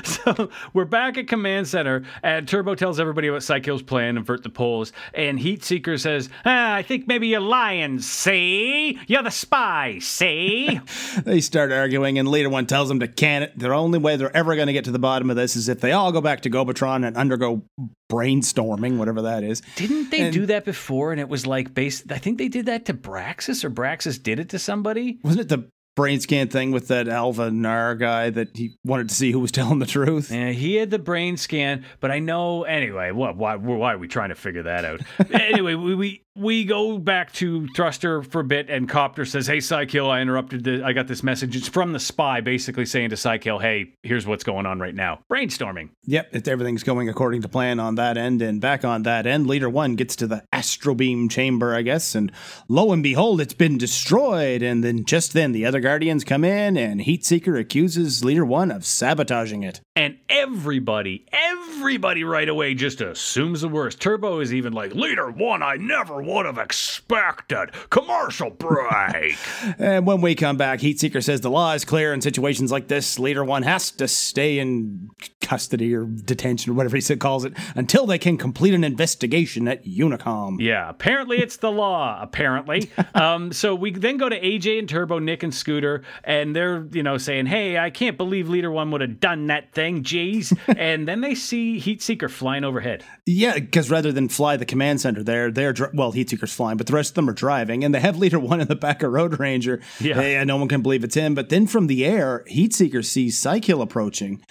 So 0.04 0.50
we're 0.72 0.86
back 0.86 1.18
at 1.18 1.28
Command 1.28 1.68
Center, 1.68 2.04
and 2.22 2.48
Turbo 2.48 2.74
tells 2.74 2.98
everybody 2.98 3.28
about 3.28 3.42
Psycho's 3.42 3.82
plan, 3.82 4.16
invert 4.16 4.42
the 4.42 4.48
poles, 4.48 4.92
and 5.12 5.38
Heatseeker 5.38 6.00
says, 6.00 6.30
ah, 6.44 6.74
I 6.74 6.82
think 6.82 7.06
maybe 7.06 7.28
you're 7.28 7.40
lying, 7.40 8.00
see? 8.00 8.98
You're 9.06 9.22
the 9.22 9.30
spy, 9.30 9.98
see? 10.00 10.80
they 11.24 11.40
start 11.40 11.70
arguing 11.70 12.18
and 12.18 12.28
Leader 12.28 12.48
One 12.48 12.66
tells 12.66 12.88
them 12.88 12.98
to 13.00 13.08
can 13.08 13.42
it. 13.44 13.58
The 13.58 13.70
only 13.72 13.98
way 13.98 14.16
they're 14.16 14.36
ever 14.36 14.56
going 14.56 14.68
to 14.68 14.72
get 14.72 14.86
to 14.86 14.90
the 14.90 14.98
bottom 14.98 15.30
of 15.30 15.36
this 15.36 15.54
is 15.54 15.68
if 15.68 15.80
they 15.80 15.92
all 15.92 16.10
go 16.10 16.20
back 16.20 16.40
to 16.42 16.50
Gobotron 16.50 17.06
and 17.06 17.16
undergo 17.16 17.62
brainstorming, 18.10 18.98
whatever 18.98 19.22
that 19.22 19.42
is. 19.42 19.62
Didn't 19.76 20.10
they 20.10 20.20
And- 20.22 20.32
do 20.32 20.46
that 20.46 20.64
before? 20.64 21.12
And 21.12 21.20
it 21.20 21.28
was 21.28 21.46
like 21.46 21.74
based. 21.74 22.10
I 22.10 22.18
think 22.18 22.38
they 22.38 22.48
did 22.48 22.66
that 22.66 22.84
to 22.86 22.94
Braxis, 22.94 23.64
or 23.64 23.70
Braxis 23.70 24.22
did 24.22 24.38
it 24.38 24.48
to 24.50 24.58
somebody. 24.58 25.18
Wasn't 25.22 25.40
it 25.40 25.48
the 25.48 25.68
brain 25.96 26.18
scan 26.20 26.48
thing 26.48 26.72
with 26.72 26.88
that 26.88 27.06
Alva 27.06 27.52
Nar 27.52 27.94
guy 27.94 28.28
that 28.30 28.56
he 28.56 28.74
wanted 28.84 29.08
to 29.08 29.14
see 29.14 29.30
who 29.30 29.38
was 29.38 29.52
telling 29.52 29.78
the 29.78 29.86
truth? 29.86 30.30
Yeah, 30.30 30.50
he 30.50 30.74
had 30.74 30.90
the 30.90 30.98
brain 30.98 31.36
scan, 31.36 31.84
but 32.00 32.10
I 32.10 32.18
know 32.18 32.64
anyway. 32.64 33.10
What? 33.12 33.36
Why? 33.36 33.56
Why 33.56 33.94
are 33.94 33.98
we 33.98 34.08
trying 34.08 34.30
to 34.30 34.34
figure 34.34 34.64
that 34.64 34.84
out? 34.84 35.00
anyway, 35.32 35.74
we, 35.74 35.94
we 35.94 36.22
we 36.36 36.64
go 36.64 36.98
back 36.98 37.32
to 37.34 37.68
Thruster 37.68 38.22
for 38.22 38.40
a 38.40 38.44
bit, 38.44 38.68
and 38.68 38.88
Copter 38.88 39.24
says, 39.24 39.46
"Hey, 39.46 39.60
Cy-Kill, 39.60 40.10
I 40.10 40.20
interrupted. 40.20 40.64
The, 40.64 40.82
I 40.84 40.92
got 40.92 41.06
this 41.06 41.22
message. 41.22 41.54
It's 41.56 41.68
from 41.68 41.92
the 41.92 42.00
spy, 42.00 42.40
basically 42.40 42.86
saying 42.86 43.10
to 43.10 43.16
Cy-Kill, 43.16 43.60
"Hey, 43.60 43.94
here's 44.02 44.26
what's 44.26 44.42
going 44.42 44.66
on 44.66 44.80
right 44.80 44.94
now. 44.94 45.20
Brainstorming." 45.30 45.90
Yep, 46.06 46.34
it, 46.34 46.48
everything's 46.48 46.82
going 46.82 47.08
according 47.08 47.42
to 47.42 47.48
plan 47.48 47.78
on 47.78 47.94
that 47.94 48.16
end, 48.16 48.42
and 48.42 48.60
back 48.60 48.84
on 48.84 49.04
that 49.04 49.26
end, 49.26 49.46
Leader 49.46 49.70
One 49.70 49.94
gets 49.94 50.16
to 50.16 50.26
the 50.26 50.42
astrobeam 50.52 51.30
chamber, 51.30 51.74
I 51.74 51.82
guess, 51.82 52.14
and 52.14 52.32
lo 52.68 52.92
and 52.92 53.02
behold, 53.02 53.40
it's 53.40 53.54
been 53.54 53.78
destroyed. 53.78 54.62
And 54.62 54.82
then 54.82 55.04
just 55.04 55.34
then, 55.34 55.52
the 55.52 55.66
other 55.66 55.80
Guardians 55.80 56.24
come 56.24 56.44
in, 56.44 56.76
and 56.76 57.00
Heatseeker 57.00 57.58
accuses 57.58 58.24
Leader 58.24 58.44
One 58.44 58.70
of 58.72 58.84
sabotaging 58.84 59.62
it. 59.62 59.80
And 59.94 60.18
everybody, 60.28 61.26
everybody 61.32 62.24
right 62.24 62.48
away 62.48 62.74
just 62.74 63.00
assumes 63.00 63.60
the 63.60 63.68
worst. 63.68 64.00
Turbo 64.00 64.40
is 64.40 64.52
even 64.52 64.72
like, 64.72 64.94
Leader 64.94 65.30
One, 65.30 65.62
I 65.62 65.76
never 65.76 66.23
would 66.26 66.46
have 66.46 66.58
expected. 66.58 67.70
Commercial 67.90 68.50
break. 68.50 69.36
and 69.78 70.06
when 70.06 70.20
we 70.20 70.34
come 70.34 70.56
back, 70.56 70.80
Heatseeker 70.80 71.22
says 71.22 71.40
the 71.40 71.50
law 71.50 71.72
is 71.72 71.84
clear 71.84 72.12
in 72.12 72.20
situations 72.20 72.72
like 72.72 72.88
this. 72.88 73.18
Leader 73.18 73.44
One 73.44 73.62
has 73.62 73.90
to 73.92 74.08
stay 74.08 74.58
in 74.58 75.10
custody 75.40 75.94
or 75.94 76.04
detention 76.04 76.72
or 76.72 76.74
whatever 76.74 76.96
he 76.96 77.00
says 77.00 77.18
calls 77.18 77.44
it 77.44 77.52
until 77.76 78.06
they 78.06 78.18
can 78.18 78.36
complete 78.36 78.74
an 78.74 78.82
investigation 78.82 79.68
at 79.68 79.84
Unicom. 79.84 80.56
Yeah, 80.60 80.88
apparently 80.88 81.38
it's 81.38 81.58
the 81.58 81.70
law, 81.70 82.18
apparently. 82.20 82.90
um, 83.14 83.52
so 83.52 83.74
we 83.74 83.92
then 83.92 84.16
go 84.16 84.28
to 84.28 84.40
AJ 84.40 84.80
and 84.80 84.88
Turbo, 84.88 85.18
Nick 85.18 85.42
and 85.42 85.54
Scooter, 85.54 86.02
and 86.24 86.54
they're, 86.56 86.86
you 86.92 87.02
know, 87.02 87.16
saying, 87.16 87.46
hey, 87.46 87.78
I 87.78 87.90
can't 87.90 88.16
believe 88.16 88.48
Leader 88.48 88.72
One 88.72 88.90
would 88.90 89.00
have 89.00 89.20
done 89.20 89.46
that 89.46 89.72
thing 89.72 89.84
thing, 89.84 90.02
jeez. 90.02 90.56
and 90.78 91.06
then 91.06 91.20
they 91.20 91.34
see 91.34 91.78
Heatseeker 91.78 92.30
flying 92.30 92.64
overhead. 92.64 93.04
Yeah, 93.26 93.54
because 93.54 93.90
rather 93.90 94.12
than 94.12 94.28
fly 94.28 94.56
the 94.56 94.64
command 94.64 95.00
center 95.00 95.22
there, 95.22 95.50
they're, 95.50 95.74
dri- 96.14 96.20
well, 96.22 96.24
Heatseeker's 96.24 96.54
flying, 96.54 96.76
but 96.76 96.86
the 96.86 96.92
rest 96.92 97.10
of 97.10 97.14
them 97.14 97.28
are 97.28 97.34
driving. 97.34 97.84
And 97.84 97.94
they 97.94 98.00
have 98.00 98.18
Leader 98.18 98.38
One 98.38 98.60
in 98.60 98.68
the 98.68 98.76
back 98.76 99.02
of 99.02 99.12
Road 99.12 99.38
Ranger. 99.38 99.80
Yeah. 100.00 100.14
Hey, 100.14 100.44
no 100.44 100.56
one 100.56 100.68
can 100.68 100.82
believe 100.82 101.04
it's 101.04 101.14
him. 101.14 101.34
But 101.34 101.48
then 101.48 101.66
from 101.66 101.86
the 101.86 102.04
air, 102.04 102.44
Heatseeker 102.50 103.04
sees 103.04 103.38
Cy-Kill 103.38 103.82
approaching 103.82 104.42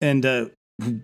and 0.00 0.24
uh, 0.24 0.46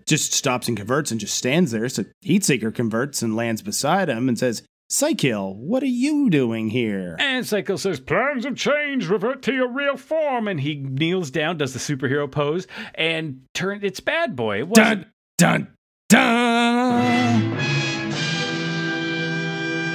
just 0.07 0.33
stops 0.33 0.67
and 0.67 0.77
converts 0.77 1.11
and 1.11 1.19
just 1.19 1.35
stands 1.35 1.71
there. 1.71 1.89
So 1.89 2.05
Heatseeker 2.23 2.73
converts 2.73 3.21
and 3.21 3.35
lands 3.35 3.61
beside 3.61 4.09
him 4.09 4.29
and 4.29 4.39
says, 4.39 4.63
Cy-Kill, 4.89 5.55
what 5.55 5.81
are 5.81 5.87
you 5.87 6.29
doing 6.29 6.69
here? 6.69 7.15
And 7.19 7.45
Cy-Kill 7.45 7.79
says, 7.79 7.99
Plans 7.99 8.45
have 8.45 8.55
changed, 8.55 9.07
revert 9.07 9.41
to 9.43 9.53
your 9.53 9.67
real 9.67 9.97
form. 9.97 10.47
And 10.47 10.59
he 10.59 10.75
kneels 10.75 11.31
down, 11.31 11.57
does 11.57 11.73
the 11.73 11.79
superhero 11.79 12.29
pose, 12.29 12.67
and 12.93 13.41
turn 13.53 13.79
it's 13.81 13.99
bad 13.99 14.35
boy. 14.35 14.61
It 14.61 14.73
dun, 14.73 15.07
dun, 15.37 15.73
dun. 16.09 17.84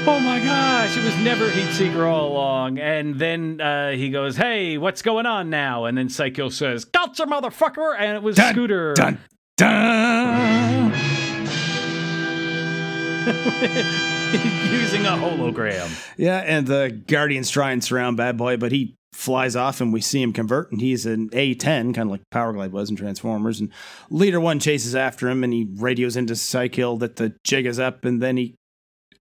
Oh 0.06 0.18
my 0.18 0.40
gosh, 0.40 0.96
it 0.96 1.04
was 1.04 1.14
never 1.18 1.50
Heatseeker 1.50 2.10
all 2.10 2.32
along. 2.32 2.78
And 2.78 3.16
then 3.16 3.60
uh, 3.60 3.90
he 3.92 4.08
goes, 4.08 4.36
Hey, 4.36 4.78
what's 4.78 5.02
going 5.02 5.26
on 5.26 5.50
now? 5.50 5.84
And 5.84 5.98
then 5.98 6.08
Cy-Kill 6.08 6.50
says, 6.50 6.86
Gotcha, 6.86 7.26
motherfucker! 7.26 7.94
And 7.98 8.16
it 8.16 8.22
was 8.22 8.36
dun, 8.36 8.54
Scooter. 8.54 8.94
Dun, 8.94 9.18
dun. 9.58 10.90
using 14.72 15.04
a 15.04 15.10
hologram. 15.10 16.14
Yeah, 16.16 16.38
and 16.38 16.66
the 16.66 17.02
Guardians 17.06 17.50
try 17.50 17.72
and 17.72 17.84
surround 17.84 18.16
Bad 18.16 18.38
Boy, 18.38 18.56
but 18.56 18.72
he 18.72 18.96
flies 19.12 19.54
off 19.54 19.82
and 19.82 19.92
we 19.92 20.00
see 20.00 20.22
him 20.22 20.32
convert 20.32 20.72
and 20.72 20.80
he's 20.80 21.04
an 21.04 21.28
A10, 21.30 21.94
kind 21.94 21.98
of 21.98 22.08
like 22.08 22.22
Powerglide 22.32 22.70
was 22.70 22.88
in 22.88 22.96
Transformers. 22.96 23.60
And 23.60 23.70
Leader 24.08 24.40
One 24.40 24.60
chases 24.60 24.94
after 24.94 25.28
him 25.28 25.44
and 25.44 25.52
he 25.52 25.68
radios 25.76 26.16
into 26.16 26.34
Cy-Kill 26.34 26.96
that 26.98 27.16
the 27.16 27.34
jig 27.44 27.66
is 27.66 27.78
up 27.78 28.04
and 28.04 28.22
then 28.22 28.38
he 28.38 28.56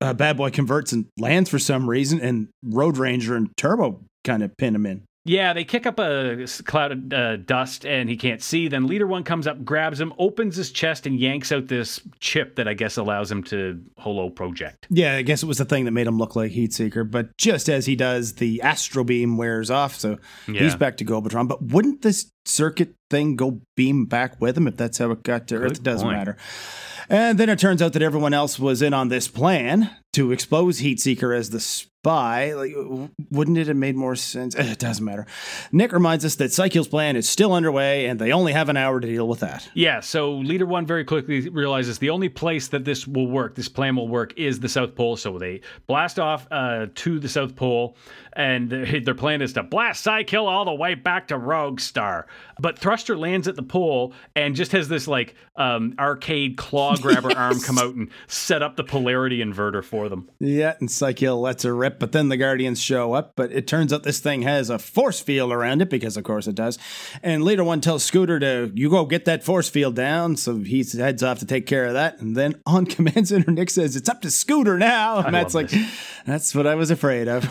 uh, 0.02 0.14
Bad 0.14 0.38
Boy 0.38 0.50
converts 0.50 0.92
and 0.92 1.06
lands 1.18 1.50
for 1.50 1.60
some 1.60 1.90
reason 1.90 2.22
and 2.22 2.50
Road 2.64 2.98
Ranger 2.98 3.36
and 3.36 3.50
Turbo 3.58 4.02
kind 4.24 4.44
of 4.44 4.56
pin 4.58 4.76
him 4.76 4.86
in. 4.86 5.04
Yeah, 5.26 5.54
they 5.54 5.66
kick 5.66 5.86
up 5.86 6.00
a 6.00 6.48
cloud 6.64 6.92
of 6.92 7.14
uh, 7.14 7.36
dust 7.38 7.86
and 7.86 8.10
he 8.10 8.16
can't 8.16 8.42
see. 8.42 8.68
Then 8.68 8.88
Leader 8.88 9.06
One 9.06 9.24
comes 9.24 9.48
up, 9.48 9.64
grabs 9.64 10.00
him, 10.00 10.14
opens 10.18 10.56
his 10.56 10.72
chest, 10.72 11.06
and 11.06 11.20
yanks 11.20 11.52
out 11.52 11.68
this 11.68 12.02
chip 12.20 12.56
that 12.56 12.68
I 12.68 12.74
guess 12.74 12.98
allows 12.98 13.30
him 13.30 13.44
to 13.44 13.80
holo 13.98 14.30
project. 14.30 14.88
Yeah, 14.90 15.16
I 15.16 15.22
guess 15.22 15.44
it 15.44 15.46
was 15.46 15.58
the 15.58 15.66
thing 15.66 15.86
that 15.86 15.92
made 15.92 16.08
him 16.08 16.18
look 16.18 16.36
like 16.36 16.52
Heatseeker. 16.52 17.12
But 17.12 17.38
just 17.38 17.70
as 17.70 17.86
he 17.86 17.96
does, 17.96 18.36
the 18.36 18.62
astro 18.62 19.04
beam 19.04 19.38
wears 19.38 19.70
off, 19.70 19.96
so 19.96 20.18
yeah. 20.48 20.62
he's 20.62 20.76
back 20.76 20.98
to 20.98 21.06
Gobotron. 21.06 21.48
But 21.48 21.64
wouldn't 21.64 22.02
this 22.02 22.32
circuit 22.46 22.96
thing 23.12 23.36
go 23.36 23.62
beam 23.76 24.06
back 24.06 24.40
with 24.42 24.58
him 24.58 24.68
if 24.68 24.78
that's 24.78 24.98
how 24.98 25.12
it 25.12 25.22
got 25.24 25.48
to 25.50 25.58
Earth? 25.58 25.74
It 25.74 25.84
doesn't 25.84 26.08
point. 26.08 26.18
matter. 26.18 26.38
And 27.10 27.40
then 27.40 27.50
it 27.50 27.58
turns 27.58 27.82
out 27.82 27.94
that 27.94 28.04
everyone 28.04 28.34
else 28.34 28.60
was 28.60 28.82
in 28.82 28.94
on 28.94 29.10
this 29.10 29.28
plan 29.28 29.90
to 30.14 30.32
expose 30.32 30.82
Heatseeker 30.82 31.38
as 31.38 31.50
the 31.52 31.60
spy. 31.60 32.54
Like, 32.54 32.74
wouldn't 33.30 33.58
it 33.58 33.68
have 33.68 33.76
made 33.76 33.96
more 33.96 34.16
sense? 34.16 34.56
Eh, 34.56 34.72
it 34.72 34.80
doesn't 34.80 35.04
matter. 35.04 35.28
Nick 35.72 35.92
reminds 35.92 36.24
us 36.24 36.36
that 36.36 36.52
Cy-Kill's 36.52 36.88
plan 36.88 37.16
is 37.16 37.28
still 37.28 37.54
underway, 37.54 38.06
and 38.06 38.20
they 38.20 38.32
only 38.32 38.54
have 38.54 38.70
an 38.70 38.78
hour 38.78 39.00
to 39.00 39.08
deal 39.08 39.28
with 39.28 39.42
that. 39.42 39.70
Yeah. 39.74 40.00
So 40.00 40.34
Leader 40.34 40.66
One 40.66 40.86
very 40.86 41.04
quickly 41.04 41.50
realizes 41.50 42.00
the 42.00 42.10
only 42.10 42.30
place 42.30 42.70
that 42.70 42.86
this 42.86 43.06
will 43.06 43.28
work, 43.28 43.56
this 43.56 43.70
plan 43.70 43.96
will 43.96 44.08
work, 44.08 44.34
is 44.38 44.60
the 44.60 44.70
South 44.70 44.96
Pole. 44.96 45.18
So 45.18 45.38
they 45.38 45.62
blast 45.88 46.20
off 46.20 46.48
uh, 46.52 46.88
to 46.96 47.20
the 47.20 47.30
South 47.30 47.56
Pole, 47.56 47.98
and 48.34 48.72
their 49.06 49.16
plan 49.16 49.42
is 49.42 49.54
to 49.54 49.64
blast 49.64 50.04
Cy-Kill 50.04 50.48
all 50.48 50.66
the 50.66 50.74
way 50.74 50.96
back 50.96 51.28
to 51.28 51.38
Rogue 51.38 51.80
Star. 51.80 52.28
But 52.60 52.80
Thruster 52.80 53.18
lands 53.18 53.48
at 53.48 53.56
the 53.56 53.64
pole 53.64 54.14
and 54.36 54.56
just 54.56 54.72
has 54.72 54.88
this 54.88 55.08
like 55.08 55.36
um, 55.56 55.96
arcade 56.00 56.58
claw 56.58 56.96
grabber 57.02 57.30
yes. 57.30 57.38
arm 57.38 57.60
come 57.60 57.78
out 57.78 57.96
and 57.96 58.10
set 58.28 58.64
up 58.64 58.78
the 58.78 58.84
polarity 58.84 59.40
inverter 59.40 59.84
for 59.84 59.99
them. 60.08 60.30
Yeah, 60.40 60.76
and 60.80 60.90
Cy-Kill 60.90 61.42
lets 61.42 61.64
her 61.64 61.76
rip, 61.76 62.00
but 62.00 62.14
then 62.14 62.30
the 62.30 62.38
Guardians 62.38 62.82
show 62.82 63.14
up. 63.14 63.34
But 63.36 63.52
it 63.52 63.68
turns 63.68 63.92
out 63.92 64.04
this 64.04 64.20
thing 64.20 64.44
has 64.44 64.70
a 64.70 64.80
force 64.80 65.20
field 65.20 65.52
around 65.52 65.82
it 65.82 65.90
because, 65.90 66.16
of 66.16 66.24
course, 66.24 66.48
it 66.48 66.56
does. 66.56 66.78
And 67.22 67.44
Leader 67.44 67.64
One 67.64 67.82
tells 67.82 68.04
Scooter 68.04 68.40
to 68.40 68.72
you 68.74 68.90
go 68.90 69.06
get 69.06 69.26
that 69.26 69.44
force 69.44 69.68
field 69.68 69.96
down, 69.96 70.38
so 70.38 70.60
he 70.60 70.86
heads 70.98 71.24
off 71.24 71.40
to 71.40 71.46
take 71.46 71.66
care 71.66 71.86
of 71.86 71.94
that. 71.94 72.20
And 72.20 72.38
then 72.38 72.62
on 72.66 72.86
command 73.00 73.28
center, 73.28 73.52
Nick 73.52 73.70
says 73.70 73.96
it's 73.96 74.08
up 74.08 74.22
to 74.22 74.32
Scooter 74.32 74.78
now. 74.78 75.20
And 75.20 75.32
Matt's 75.32 75.56
like, 75.56 75.70
this. 75.70 75.90
that's 76.26 76.56
what 76.56 76.68
I 76.68 76.76
was 76.76 76.92
afraid 76.92 77.28
of. 77.28 77.50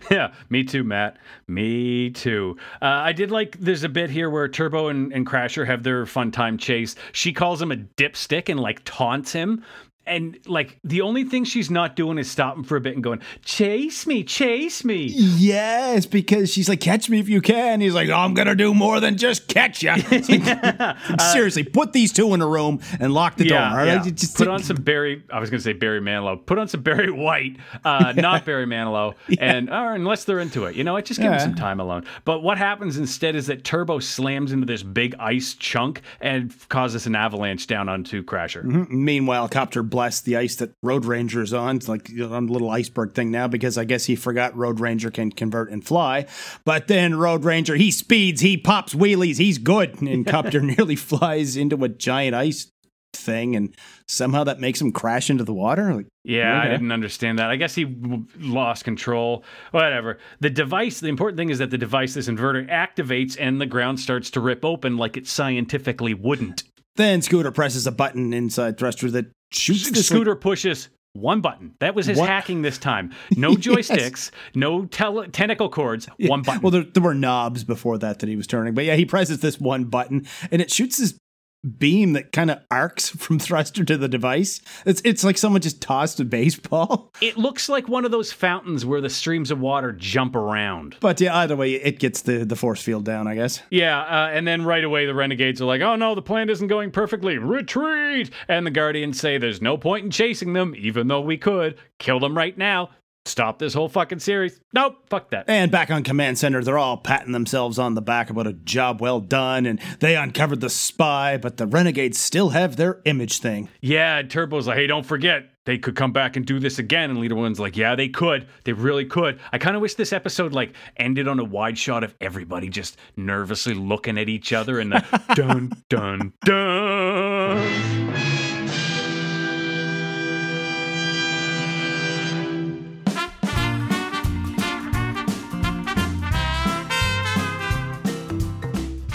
yeah, 0.10 0.32
me 0.48 0.64
too, 0.64 0.82
Matt. 0.82 1.18
Me 1.46 2.10
too. 2.10 2.56
Uh, 2.80 2.86
I 2.86 3.12
did 3.12 3.30
like 3.30 3.58
there's 3.60 3.84
a 3.84 3.88
bit 3.88 4.10
here 4.10 4.30
where 4.30 4.48
Turbo 4.48 4.88
and, 4.88 5.12
and 5.12 5.26
Crasher 5.26 5.66
have 5.66 5.82
their 5.82 6.06
fun 6.06 6.30
time 6.30 6.58
chase. 6.58 6.96
She 7.12 7.32
calls 7.32 7.60
him 7.60 7.70
a 7.70 7.76
dipstick 7.76 8.48
and 8.48 8.58
like 8.58 8.80
taunts 8.84 9.32
him 9.32 9.62
and 10.06 10.38
like 10.46 10.78
the 10.84 11.00
only 11.00 11.24
thing 11.24 11.44
she's 11.44 11.70
not 11.70 11.96
doing 11.96 12.18
is 12.18 12.30
stopping 12.30 12.64
for 12.64 12.76
a 12.76 12.80
bit 12.80 12.94
and 12.94 13.02
going, 13.02 13.20
"Chase 13.44 14.06
me, 14.06 14.22
chase 14.22 14.84
me." 14.84 15.06
Yes, 15.06 16.06
because 16.06 16.52
she's 16.52 16.68
like, 16.68 16.80
"Catch 16.80 17.10
me 17.10 17.18
if 17.18 17.28
you 17.28 17.40
can." 17.40 17.80
He's 17.80 17.94
like, 17.94 18.08
oh, 18.08 18.14
"I'm 18.14 18.34
gonna 18.34 18.54
do 18.54 18.74
more 18.74 19.00
than 19.00 19.16
just 19.16 19.48
catch 19.48 19.82
you." 19.82 19.94
Like, 20.26 20.44
yeah. 20.44 20.98
like, 21.08 21.20
seriously, 21.20 21.62
put 21.62 21.92
these 21.92 22.12
two 22.12 22.34
in 22.34 22.42
a 22.42 22.46
room 22.46 22.80
and 22.98 23.14
lock 23.14 23.36
the 23.36 23.46
yeah, 23.46 23.70
door. 23.70 23.84
Yeah. 23.84 24.02
Just 24.10 24.36
put 24.36 24.48
on 24.48 24.62
some 24.62 24.76
Barry. 24.76 25.22
I 25.30 25.40
was 25.40 25.50
gonna 25.50 25.60
say 25.60 25.72
Barry 25.72 26.00
Manilow. 26.00 26.44
Put 26.44 26.58
on 26.58 26.68
some 26.68 26.82
Barry 26.82 27.10
White, 27.10 27.56
uh, 27.84 28.12
not 28.16 28.44
Barry 28.44 28.66
Manilow, 28.66 29.14
and 29.38 29.70
or 29.70 29.94
unless 29.94 30.24
they're 30.24 30.40
into 30.40 30.64
it, 30.64 30.74
you 30.74 30.84
know, 30.84 30.94
what? 30.94 31.06
just 31.06 31.20
give 31.20 31.30
them 31.30 31.40
some 31.40 31.54
time 31.54 31.80
alone. 31.80 32.04
But 32.24 32.42
what 32.42 32.58
happens 32.58 32.96
instead 32.96 33.36
is 33.36 33.46
that 33.46 33.64
Turbo 33.64 33.98
slams 34.00 34.52
into 34.52 34.66
this 34.66 34.82
big 34.82 35.14
ice 35.18 35.54
chunk 35.54 36.02
and 36.20 36.54
causes 36.68 37.06
an 37.06 37.14
avalanche 37.14 37.66
down 37.66 37.88
onto 37.88 38.22
Crasher. 38.22 38.64
Mm-hmm. 38.64 39.04
Meanwhile, 39.04 39.48
Copter 39.48 39.82
bless 39.96 40.20
the 40.20 40.36
ice 40.36 40.56
that 40.56 40.74
Road 40.82 41.06
Ranger's 41.06 41.54
on. 41.54 41.76
It's 41.76 41.88
like 41.88 42.10
on 42.20 42.50
a 42.50 42.52
little 42.52 42.68
iceberg 42.68 43.14
thing 43.14 43.30
now 43.30 43.48
because 43.48 43.78
I 43.78 43.86
guess 43.86 44.04
he 44.04 44.14
forgot 44.14 44.54
Road 44.54 44.78
Ranger 44.78 45.10
can 45.10 45.32
convert 45.32 45.70
and 45.70 45.82
fly. 45.82 46.26
But 46.66 46.86
then 46.86 47.14
Road 47.14 47.46
Ranger, 47.46 47.76
he 47.76 47.90
speeds, 47.90 48.42
he 48.42 48.58
pops 48.58 48.92
wheelies, 48.92 49.38
he's 49.38 49.56
good. 49.56 50.02
And 50.02 50.26
Copter 50.26 50.60
nearly 50.76 50.96
flies 50.96 51.56
into 51.56 51.82
a 51.82 51.88
giant 51.88 52.34
ice 52.34 52.70
thing 53.14 53.56
and 53.56 53.74
somehow 54.06 54.44
that 54.44 54.60
makes 54.60 54.78
him 54.78 54.92
crash 54.92 55.30
into 55.30 55.42
the 55.42 55.54
water 55.54 55.94
like 55.94 56.06
yeah 56.22 56.58
okay. 56.58 56.68
i 56.68 56.70
didn't 56.70 56.92
understand 56.92 57.38
that 57.38 57.48
i 57.48 57.56
guess 57.56 57.74
he 57.74 57.84
w- 57.84 58.26
lost 58.38 58.84
control 58.84 59.42
whatever 59.70 60.18
the 60.40 60.50
device 60.50 61.00
the 61.00 61.08
important 61.08 61.38
thing 61.38 61.48
is 61.48 61.56
that 61.56 61.70
the 61.70 61.78
device 61.78 62.12
this 62.12 62.28
inverter 62.28 62.68
activates 62.68 63.34
and 63.40 63.58
the 63.58 63.64
ground 63.64 63.98
starts 63.98 64.28
to 64.28 64.38
rip 64.38 64.66
open 64.66 64.98
like 64.98 65.16
it 65.16 65.26
scientifically 65.26 66.12
wouldn't 66.12 66.64
then 66.96 67.22
scooter 67.22 67.50
presses 67.50 67.86
a 67.86 67.92
button 67.92 68.34
inside 68.34 68.76
thruster 68.76 69.10
that 69.10 69.32
shoots 69.50 69.90
the 69.90 70.02
Scooter 70.02 70.32
like, 70.32 70.40
pushes 70.40 70.88
one 71.16 71.40
button. 71.40 71.74
That 71.80 71.94
was 71.94 72.06
his 72.06 72.18
what? 72.18 72.28
hacking 72.28 72.62
this 72.62 72.78
time. 72.78 73.12
No 73.36 73.54
joysticks, 73.54 73.98
yes. 73.98 74.30
no 74.54 74.86
tele- 74.86 75.28
tentacle 75.28 75.68
cords, 75.68 76.08
yeah. 76.18 76.30
one 76.30 76.42
button. 76.42 76.62
Well, 76.62 76.70
there, 76.70 76.84
there, 76.84 77.02
were 77.02 77.14
knobs 77.14 77.64
before 77.64 77.98
that 77.98 78.20
that 78.20 78.28
he 78.28 78.36
was 78.36 78.46
turning. 78.46 78.74
But 78.74 78.84
yeah, 78.84 78.96
he 78.96 79.04
presses 79.04 79.40
this 79.40 79.60
one 79.60 79.84
button 79.84 80.26
and 80.50 80.62
it 80.62 80.70
shoots 80.70 80.96
this 80.96 81.18
beam 81.66 82.12
that 82.14 82.32
kind 82.32 82.50
of 82.50 82.60
arcs 82.70 83.08
from 83.16 83.38
thruster 83.38 83.84
to 83.84 83.96
the 83.96 84.08
device. 84.08 84.60
It's 84.84 85.02
it's 85.04 85.24
like 85.24 85.38
someone 85.38 85.62
just 85.62 85.80
tossed 85.80 86.20
a 86.20 86.24
baseball. 86.24 87.12
It 87.22 87.38
looks 87.38 87.68
like 87.68 87.88
one 87.88 88.04
of 88.04 88.10
those 88.10 88.30
fountains 88.30 88.84
where 88.84 89.00
the 89.00 89.08
streams 89.10 89.50
of 89.50 89.58
water 89.58 89.90
jump 89.90 90.36
around. 90.36 90.96
But 91.00 91.20
yeah, 91.20 91.36
either 91.38 91.56
way, 91.56 91.72
it 91.74 91.98
gets 91.98 92.22
the 92.22 92.44
the 92.44 92.56
force 92.56 92.82
field 92.82 93.04
down, 93.04 93.26
I 93.26 93.34
guess. 93.34 93.62
Yeah, 93.70 94.00
uh, 94.00 94.30
and 94.32 94.46
then 94.46 94.64
right 94.64 94.84
away 94.84 95.06
the 95.06 95.14
renegades 95.14 95.60
are 95.60 95.64
like, 95.64 95.80
"Oh 95.80 95.96
no, 95.96 96.14
the 96.14 96.22
plan 96.22 96.50
isn't 96.50 96.68
going 96.68 96.90
perfectly. 96.90 97.38
Retreat!" 97.38 98.30
And 98.48 98.66
the 98.66 98.70
guardians 98.70 99.18
say, 99.18 99.38
"There's 99.38 99.62
no 99.62 99.76
point 99.76 100.04
in 100.04 100.10
chasing 100.10 100.52
them, 100.52 100.74
even 100.76 101.08
though 101.08 101.20
we 101.22 101.36
could 101.36 101.76
kill 101.98 102.20
them 102.20 102.36
right 102.36 102.56
now." 102.56 102.90
Stop 103.26 103.58
this 103.58 103.74
whole 103.74 103.88
fucking 103.88 104.20
series. 104.20 104.60
Nope, 104.72 104.98
fuck 105.08 105.30
that. 105.30 105.46
And 105.48 105.70
back 105.70 105.90
on 105.90 106.02
command 106.02 106.38
center, 106.38 106.62
they're 106.62 106.78
all 106.78 106.96
patting 106.96 107.32
themselves 107.32 107.78
on 107.78 107.94
the 107.94 108.02
back 108.02 108.30
about 108.30 108.46
a 108.46 108.52
job 108.52 109.00
well 109.00 109.20
done, 109.20 109.66
and 109.66 109.80
they 110.00 110.16
uncovered 110.16 110.60
the 110.60 110.70
spy, 110.70 111.36
but 111.36 111.56
the 111.56 111.66
renegades 111.66 112.18
still 112.18 112.50
have 112.50 112.76
their 112.76 113.00
image 113.04 113.38
thing. 113.38 113.68
Yeah, 113.80 114.22
Turbo's 114.22 114.66
like, 114.66 114.76
hey, 114.76 114.86
don't 114.86 115.04
forget, 115.04 115.50
they 115.66 115.76
could 115.78 115.96
come 115.96 116.12
back 116.12 116.36
and 116.36 116.46
do 116.46 116.58
this 116.60 116.78
again. 116.78 117.10
And 117.10 117.18
Leader 117.18 117.34
One's 117.34 117.60
like, 117.60 117.76
yeah, 117.76 117.96
they 117.96 118.08
could. 118.08 118.46
They 118.64 118.72
really 118.72 119.04
could. 119.04 119.40
I 119.52 119.58
kind 119.58 119.74
of 119.74 119.82
wish 119.82 119.94
this 119.94 120.12
episode 120.12 120.52
like 120.52 120.74
ended 120.96 121.28
on 121.28 121.40
a 121.40 121.44
wide 121.44 121.76
shot 121.76 122.04
of 122.04 122.14
everybody 122.20 122.68
just 122.68 122.96
nervously 123.16 123.74
looking 123.74 124.16
at 124.16 124.28
each 124.28 124.52
other 124.52 124.78
and 124.78 124.92
the 124.92 125.22
dun 125.34 125.72
dun 125.88 126.32
dun. 126.44 128.05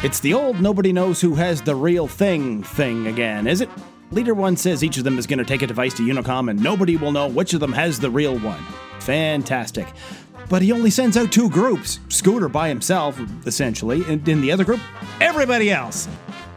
It's 0.04 0.20
the 0.20 0.34
old 0.34 0.60
nobody 0.60 0.92
knows 0.92 1.22
who 1.22 1.36
has 1.36 1.62
the 1.62 1.76
real 1.76 2.08
thing 2.08 2.64
thing 2.64 3.06
again, 3.06 3.46
is 3.46 3.62
it? 3.62 3.70
Leader 4.10 4.34
1 4.34 4.58
says 4.58 4.84
each 4.84 4.98
of 4.98 5.04
them 5.04 5.20
is 5.20 5.28
going 5.28 5.38
to 5.38 5.46
take 5.46 5.62
a 5.62 5.68
device 5.68 5.94
to 5.94 6.02
Unicom 6.02 6.50
and 6.50 6.60
nobody 6.60 6.98
will 6.98 7.12
know 7.12 7.28
which 7.28 7.54
of 7.54 7.60
them 7.60 7.72
has 7.72 8.00
the 8.00 8.10
real 8.10 8.40
one. 8.40 8.64
Fantastic. 9.02 9.88
But 10.50 10.64
he 10.64 10.72
only 10.72 10.90
sends 10.90 11.18
out 11.18 11.32
two 11.32 11.52
groups 11.52 12.00
Scooter 12.10 12.50
by 12.50 12.68
himself, 12.68 13.22
essentially, 13.46 14.04
and 14.08 14.28
in 14.28 14.42
the 14.42 14.52
other 14.52 14.64
group, 14.64 14.80
everybody 15.22 15.70
else. 15.70 16.08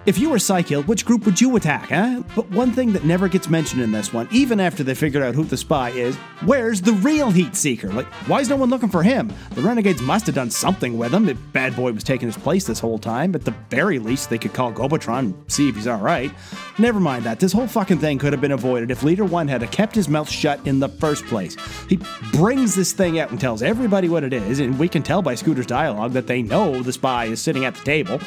If 0.07 0.19
you 0.19 0.29
were 0.29 0.39
Cy-Kill, 0.39 0.83
which 0.83 1.07
group 1.07 1.25
would 1.25 1.41
you 1.41 1.57
attack, 1.57 1.89
huh? 1.89 2.23
But 2.37 2.51
one 2.51 2.73
thing 2.73 2.93
that 2.93 3.05
never 3.05 3.27
gets 3.27 3.49
mentioned 3.49 3.81
in 3.81 3.91
this 3.91 4.13
one, 4.13 4.29
even 4.31 4.61
after 4.61 4.85
they 4.85 4.95
figured 4.95 5.23
out 5.23 5.35
who 5.35 5.45
the 5.45 5.57
spy 5.57 5.91
is, 5.91 6.15
where's 6.45 6.83
the 6.83 6.93
real 6.93 7.31
Heat 7.31 7.57
Seeker? 7.57 7.91
Like, 7.91 8.05
why 8.27 8.41
is 8.41 8.51
no 8.51 8.57
one 8.57 8.69
looking 8.69 8.91
for 8.91 9.03
him? 9.03 9.33
The 9.53 9.63
Renegades 9.63 10.03
must 10.03 10.27
have 10.27 10.35
done 10.35 10.51
something 10.51 10.99
with 10.99 11.15
him 11.15 11.27
if 11.31 11.39
Bad 11.55 11.75
Boy 11.75 11.91
was 11.93 12.05
taking 12.05 12.29
his 12.29 12.37
place 12.37 12.67
this 12.67 12.81
whole 12.81 12.99
time. 12.99 13.35
At 13.35 13.47
the 13.47 13.55
very 13.71 13.99
least, 13.99 14.29
they 14.29 14.37
could 14.37 14.53
call 14.53 14.75
Gobotron 14.75 15.19
and 15.21 15.51
see 15.51 15.71
if 15.71 15.77
he's 15.77 15.89
alright. 15.89 16.31
Never 16.79 17.01
mind 17.01 17.25
that. 17.25 17.41
This 17.41 17.55
whole 17.55 17.67
fucking 17.67 17.99
thing 17.99 18.19
could 18.19 18.35
have 18.35 18.43
been 18.43 18.53
avoided 18.53 18.91
if 18.91 19.05
Leader 19.05 19.25
1 19.25 19.49
had 19.49 19.63
kept 19.73 19.95
his 19.95 20.07
mouth 20.07 20.29
shut 20.29 20.61
in 20.67 20.81
the 20.81 20.89
first 20.91 21.25
place. 21.25 21.57
He 21.89 21.99
brings 22.31 22.75
this 22.75 22.93
thing 22.93 23.19
out 23.21 23.31
and 23.31 23.41
tells 23.41 23.63
everybody 23.63 24.11
what 24.11 24.23
it 24.23 24.35
is, 24.35 24.61
and 24.61 24.79
we 24.79 24.87
can 24.87 25.03
tell 25.03 25.23
by 25.23 25.35
Scooter's 25.35 25.65
dialogue 25.65 26.13
that 26.13 26.27
they 26.27 26.43
know 26.43 26.83
the 26.83 26.93
spy 26.93 27.25
is 27.25 27.41
sitting 27.41 27.65
at 27.65 27.75
the 27.75 27.85
table. 27.85 28.21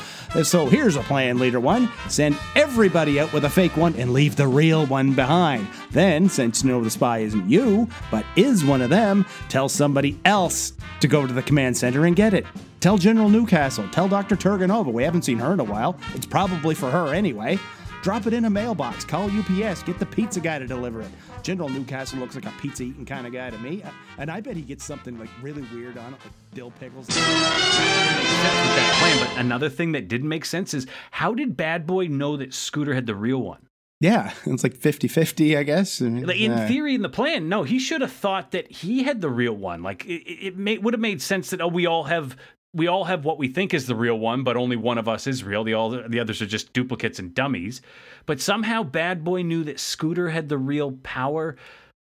So 0.44 0.66
here's 0.66 0.96
a 0.96 1.04
plan, 1.04 1.38
Leader 1.38 1.60
1 1.60 1.67
one, 1.68 1.90
send 2.08 2.38
everybody 2.56 3.20
out 3.20 3.34
with 3.34 3.44
a 3.44 3.50
fake 3.50 3.76
one 3.76 3.94
and 3.96 4.14
leave 4.14 4.38
the 4.38 4.48
real 4.48 4.86
one 4.86 5.14
behind. 5.14 5.68
Then, 5.92 6.30
since 6.30 6.64
you 6.64 6.72
know 6.72 6.82
the 6.82 6.90
spy 6.90 7.18
isn't 7.20 7.50
you, 7.50 7.90
but 8.10 8.26
is 8.38 8.64
one 8.64 8.82
of 8.82 8.90
them, 8.90 9.26
tell 9.50 9.68
somebody 9.68 10.18
else 10.24 10.72
to 11.02 11.10
go 11.10 11.28
to 11.28 11.34
the 11.34 11.44
command 11.44 11.76
center 11.76 12.06
and 12.06 12.16
get 12.16 12.34
it. 12.34 12.46
Tell 12.80 12.98
General 12.98 13.28
Newcastle, 13.28 13.86
tell 13.90 14.08
Dr. 14.08 14.38
Turganova, 14.38 14.94
we 14.94 15.04
haven't 15.04 15.24
seen 15.24 15.40
her 15.40 15.52
in 15.52 15.60
a 15.60 15.64
while. 15.66 16.00
It's 16.16 16.26
probably 16.26 16.74
for 16.74 16.90
her 16.90 17.14
anyway. 17.14 17.60
Drop 18.02 18.28
it 18.28 18.34
in 18.34 18.46
a 18.46 18.50
mailbox, 18.50 19.04
call 19.04 19.30
UPS, 19.30 19.84
get 19.84 20.00
the 20.00 20.06
pizza 20.06 20.40
guy 20.40 20.60
to 20.60 20.68
deliver 20.68 21.02
it. 21.02 21.10
General 21.44 21.70
Newcastle 21.70 22.20
looks 22.20 22.36
like 22.36 22.46
a 22.46 22.54
pizza 22.62 22.84
eating 22.84 23.06
kind 23.06 23.26
of 23.26 23.34
guy 23.34 23.50
to 23.50 23.58
me, 23.58 23.84
and 24.18 24.30
I 24.30 24.42
bet 24.42 24.56
he 24.56 24.62
gets 24.62 24.86
something 24.86 25.18
like 25.20 25.30
really 25.42 25.64
weird 25.74 25.98
on 25.98 26.14
it, 26.14 26.20
like 26.24 26.34
dill 26.54 26.72
pickles. 26.72 27.08
plan, 27.08 29.20
but 29.20 29.38
another 29.38 29.70
thing 29.70 29.94
that 29.94 30.08
didn't 30.08 30.30
make 30.30 30.46
sense 30.46 30.74
is 30.74 30.88
how 31.12 31.34
did 31.34 31.58
Bad 31.58 31.88
Boy 31.88 32.08
know 32.08 32.38
that 32.38 32.54
Scooter 32.54 32.94
had 32.94 33.06
the 33.06 33.16
real 33.16 33.42
one? 33.42 33.68
Yeah, 34.00 34.34
it's 34.46 34.64
like 34.64 34.76
50 34.76 35.08
50, 35.08 35.58
I 35.58 35.64
guess. 35.64 36.02
I 36.02 36.06
mean, 36.06 36.26
like 36.26 36.40
in 36.40 36.52
uh, 36.52 36.68
theory, 36.68 36.96
in 36.96 37.02
the 37.02 37.10
plan, 37.10 37.50
no, 37.50 37.64
he 37.64 37.80
should 37.80 38.02
have 38.02 38.12
thought 38.12 38.52
that 38.52 38.72
he 38.72 39.04
had 39.04 39.22
the 39.22 39.30
real 39.30 39.56
one. 39.56 39.84
Like 39.84 40.06
it, 40.06 40.30
it 40.30 40.58
may, 40.58 40.78
would 40.78 40.94
have 40.94 41.02
made 41.02 41.22
sense 41.22 41.50
that, 41.50 41.62
oh, 41.62 41.68
we 41.68 41.86
all 41.86 42.06
have 42.06 42.38
we 42.78 42.88
all 42.88 43.06
have 43.06 43.26
what 43.26 43.40
we 43.40 43.48
think 43.48 43.74
is 43.74 43.88
the 43.88 43.96
real 43.96 44.18
one, 44.20 44.44
but 44.44 44.56
only 44.56 44.76
one 44.76 45.00
of 45.00 45.08
us 45.08 45.26
is 45.26 45.44
real. 45.44 45.64
The 45.64 45.74
all 45.74 45.90
the 45.90 46.20
others 46.20 46.42
are 46.42 46.46
just 46.46 46.74
duplicates 46.74 47.18
and 47.18 47.34
dummies. 47.34 47.82
But 48.28 48.40
somehow 48.40 48.84
Bad 48.84 49.24
Boy 49.24 49.42
knew 49.42 49.64
that 49.64 49.80
Scooter 49.80 50.30
had 50.30 50.48
the 50.48 50.60
real 50.60 50.92
power 51.04 51.56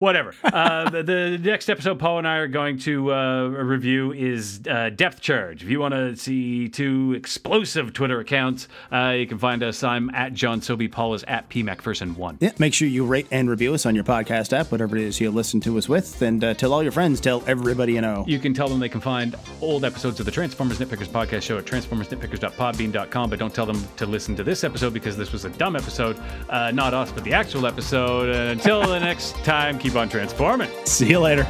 whatever. 0.01 0.35
Uh, 0.43 0.89
the, 0.91 1.03
the, 1.03 1.39
next 1.39 1.69
episode 1.69 1.99
Paul 1.99 2.19
and 2.19 2.27
I 2.27 2.37
are 2.37 2.49
going 2.49 2.79
to 2.81 3.13
uh, 3.13 3.49
review 3.49 4.13
is 4.13 4.61
uh, 4.69 4.91
Depth 4.91 5.21
Charge. 5.21 5.63
If 5.63 5.69
you 5.69 5.79
want 5.79 5.93
to 5.93 6.17
see 6.17 6.69
two 6.69 7.13
explosive 7.15 7.93
Twitter 7.93 8.19
accounts, 8.19 8.67
uh, 8.91 9.15
you 9.17 9.27
can 9.27 9.39
find 9.39 9.63
us. 9.63 9.83
I'm 9.83 10.11
at 10.11 10.33
John 10.33 10.63
Sobey. 10.63 10.89
Paul 10.89 11.15
is 11.15 11.23
at 11.25 11.49
PMacPherson1. 11.51 12.39
Yeah, 12.41 12.53
make 12.59 12.73
sure 12.75 12.89
you 12.89 13.05
rate 13.05 13.29
and 13.31 13.49
review 13.49 13.75
us 13.75 13.85
on 13.85 13.95
your 13.95 14.05
podcast 14.05 14.53
app, 14.53 14.73
whatever 14.73 14.97
it 14.97 15.03
is 15.03 15.21
you 15.21 15.31
listen 15.31 15.61
to 15.61 15.77
us 15.77 15.89
with, 15.89 16.21
and 16.23 16.43
uh, 16.43 16.55
tell 16.55 16.73
all 16.73 16.83
your 16.83 16.93
friends, 16.93 17.21
tell 17.21 17.45
everybody 17.47 17.93
you 17.93 18.01
know. 18.01 18.25
You 18.27 18.39
can 18.39 18.55
tell 18.55 18.69
them 18.69 18.81
they 18.81 18.89
can 18.89 19.03
find 19.03 19.37
old 19.61 19.85
episodes 19.85 20.19
of 20.19 20.27
the 20.27 20.33
Transformers 20.33 20.79
Nitpickers 20.79 21.09
podcast 21.09 21.43
show 21.43 21.59
at 21.59 21.67
transformersnitpickers.podbean.com, 21.67 23.31
but 23.31 23.39
don't 23.39 23.55
tell 23.55 23.67
them 23.67 23.87
to 23.99 24.07
listen 24.07 24.35
to 24.37 24.45
this 24.45 24.65
episode 24.65 24.95
because 24.95 25.17
this 25.17 25.31
was 25.31 25.45
a 25.45 25.51
dumb 25.51 25.77
episode. 25.77 26.19
Uh, 26.49 26.71
not 26.71 26.95
us, 26.95 27.13
but 27.13 27.23
the 27.23 27.35
actual 27.35 27.67
episode. 27.67 28.35
And 28.35 28.59
until 28.59 28.87
the 28.87 28.99
next 28.99 29.37
time, 29.45 29.79
keep 29.79 29.90
keep 29.91 29.97
on 29.97 30.09
transforming. 30.09 30.71
See 30.85 31.09
you 31.09 31.19
later. 31.19 31.45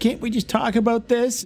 Can't 0.00 0.20
we 0.20 0.30
just 0.30 0.48
talk 0.48 0.76
about 0.76 1.08
this? 1.08 1.44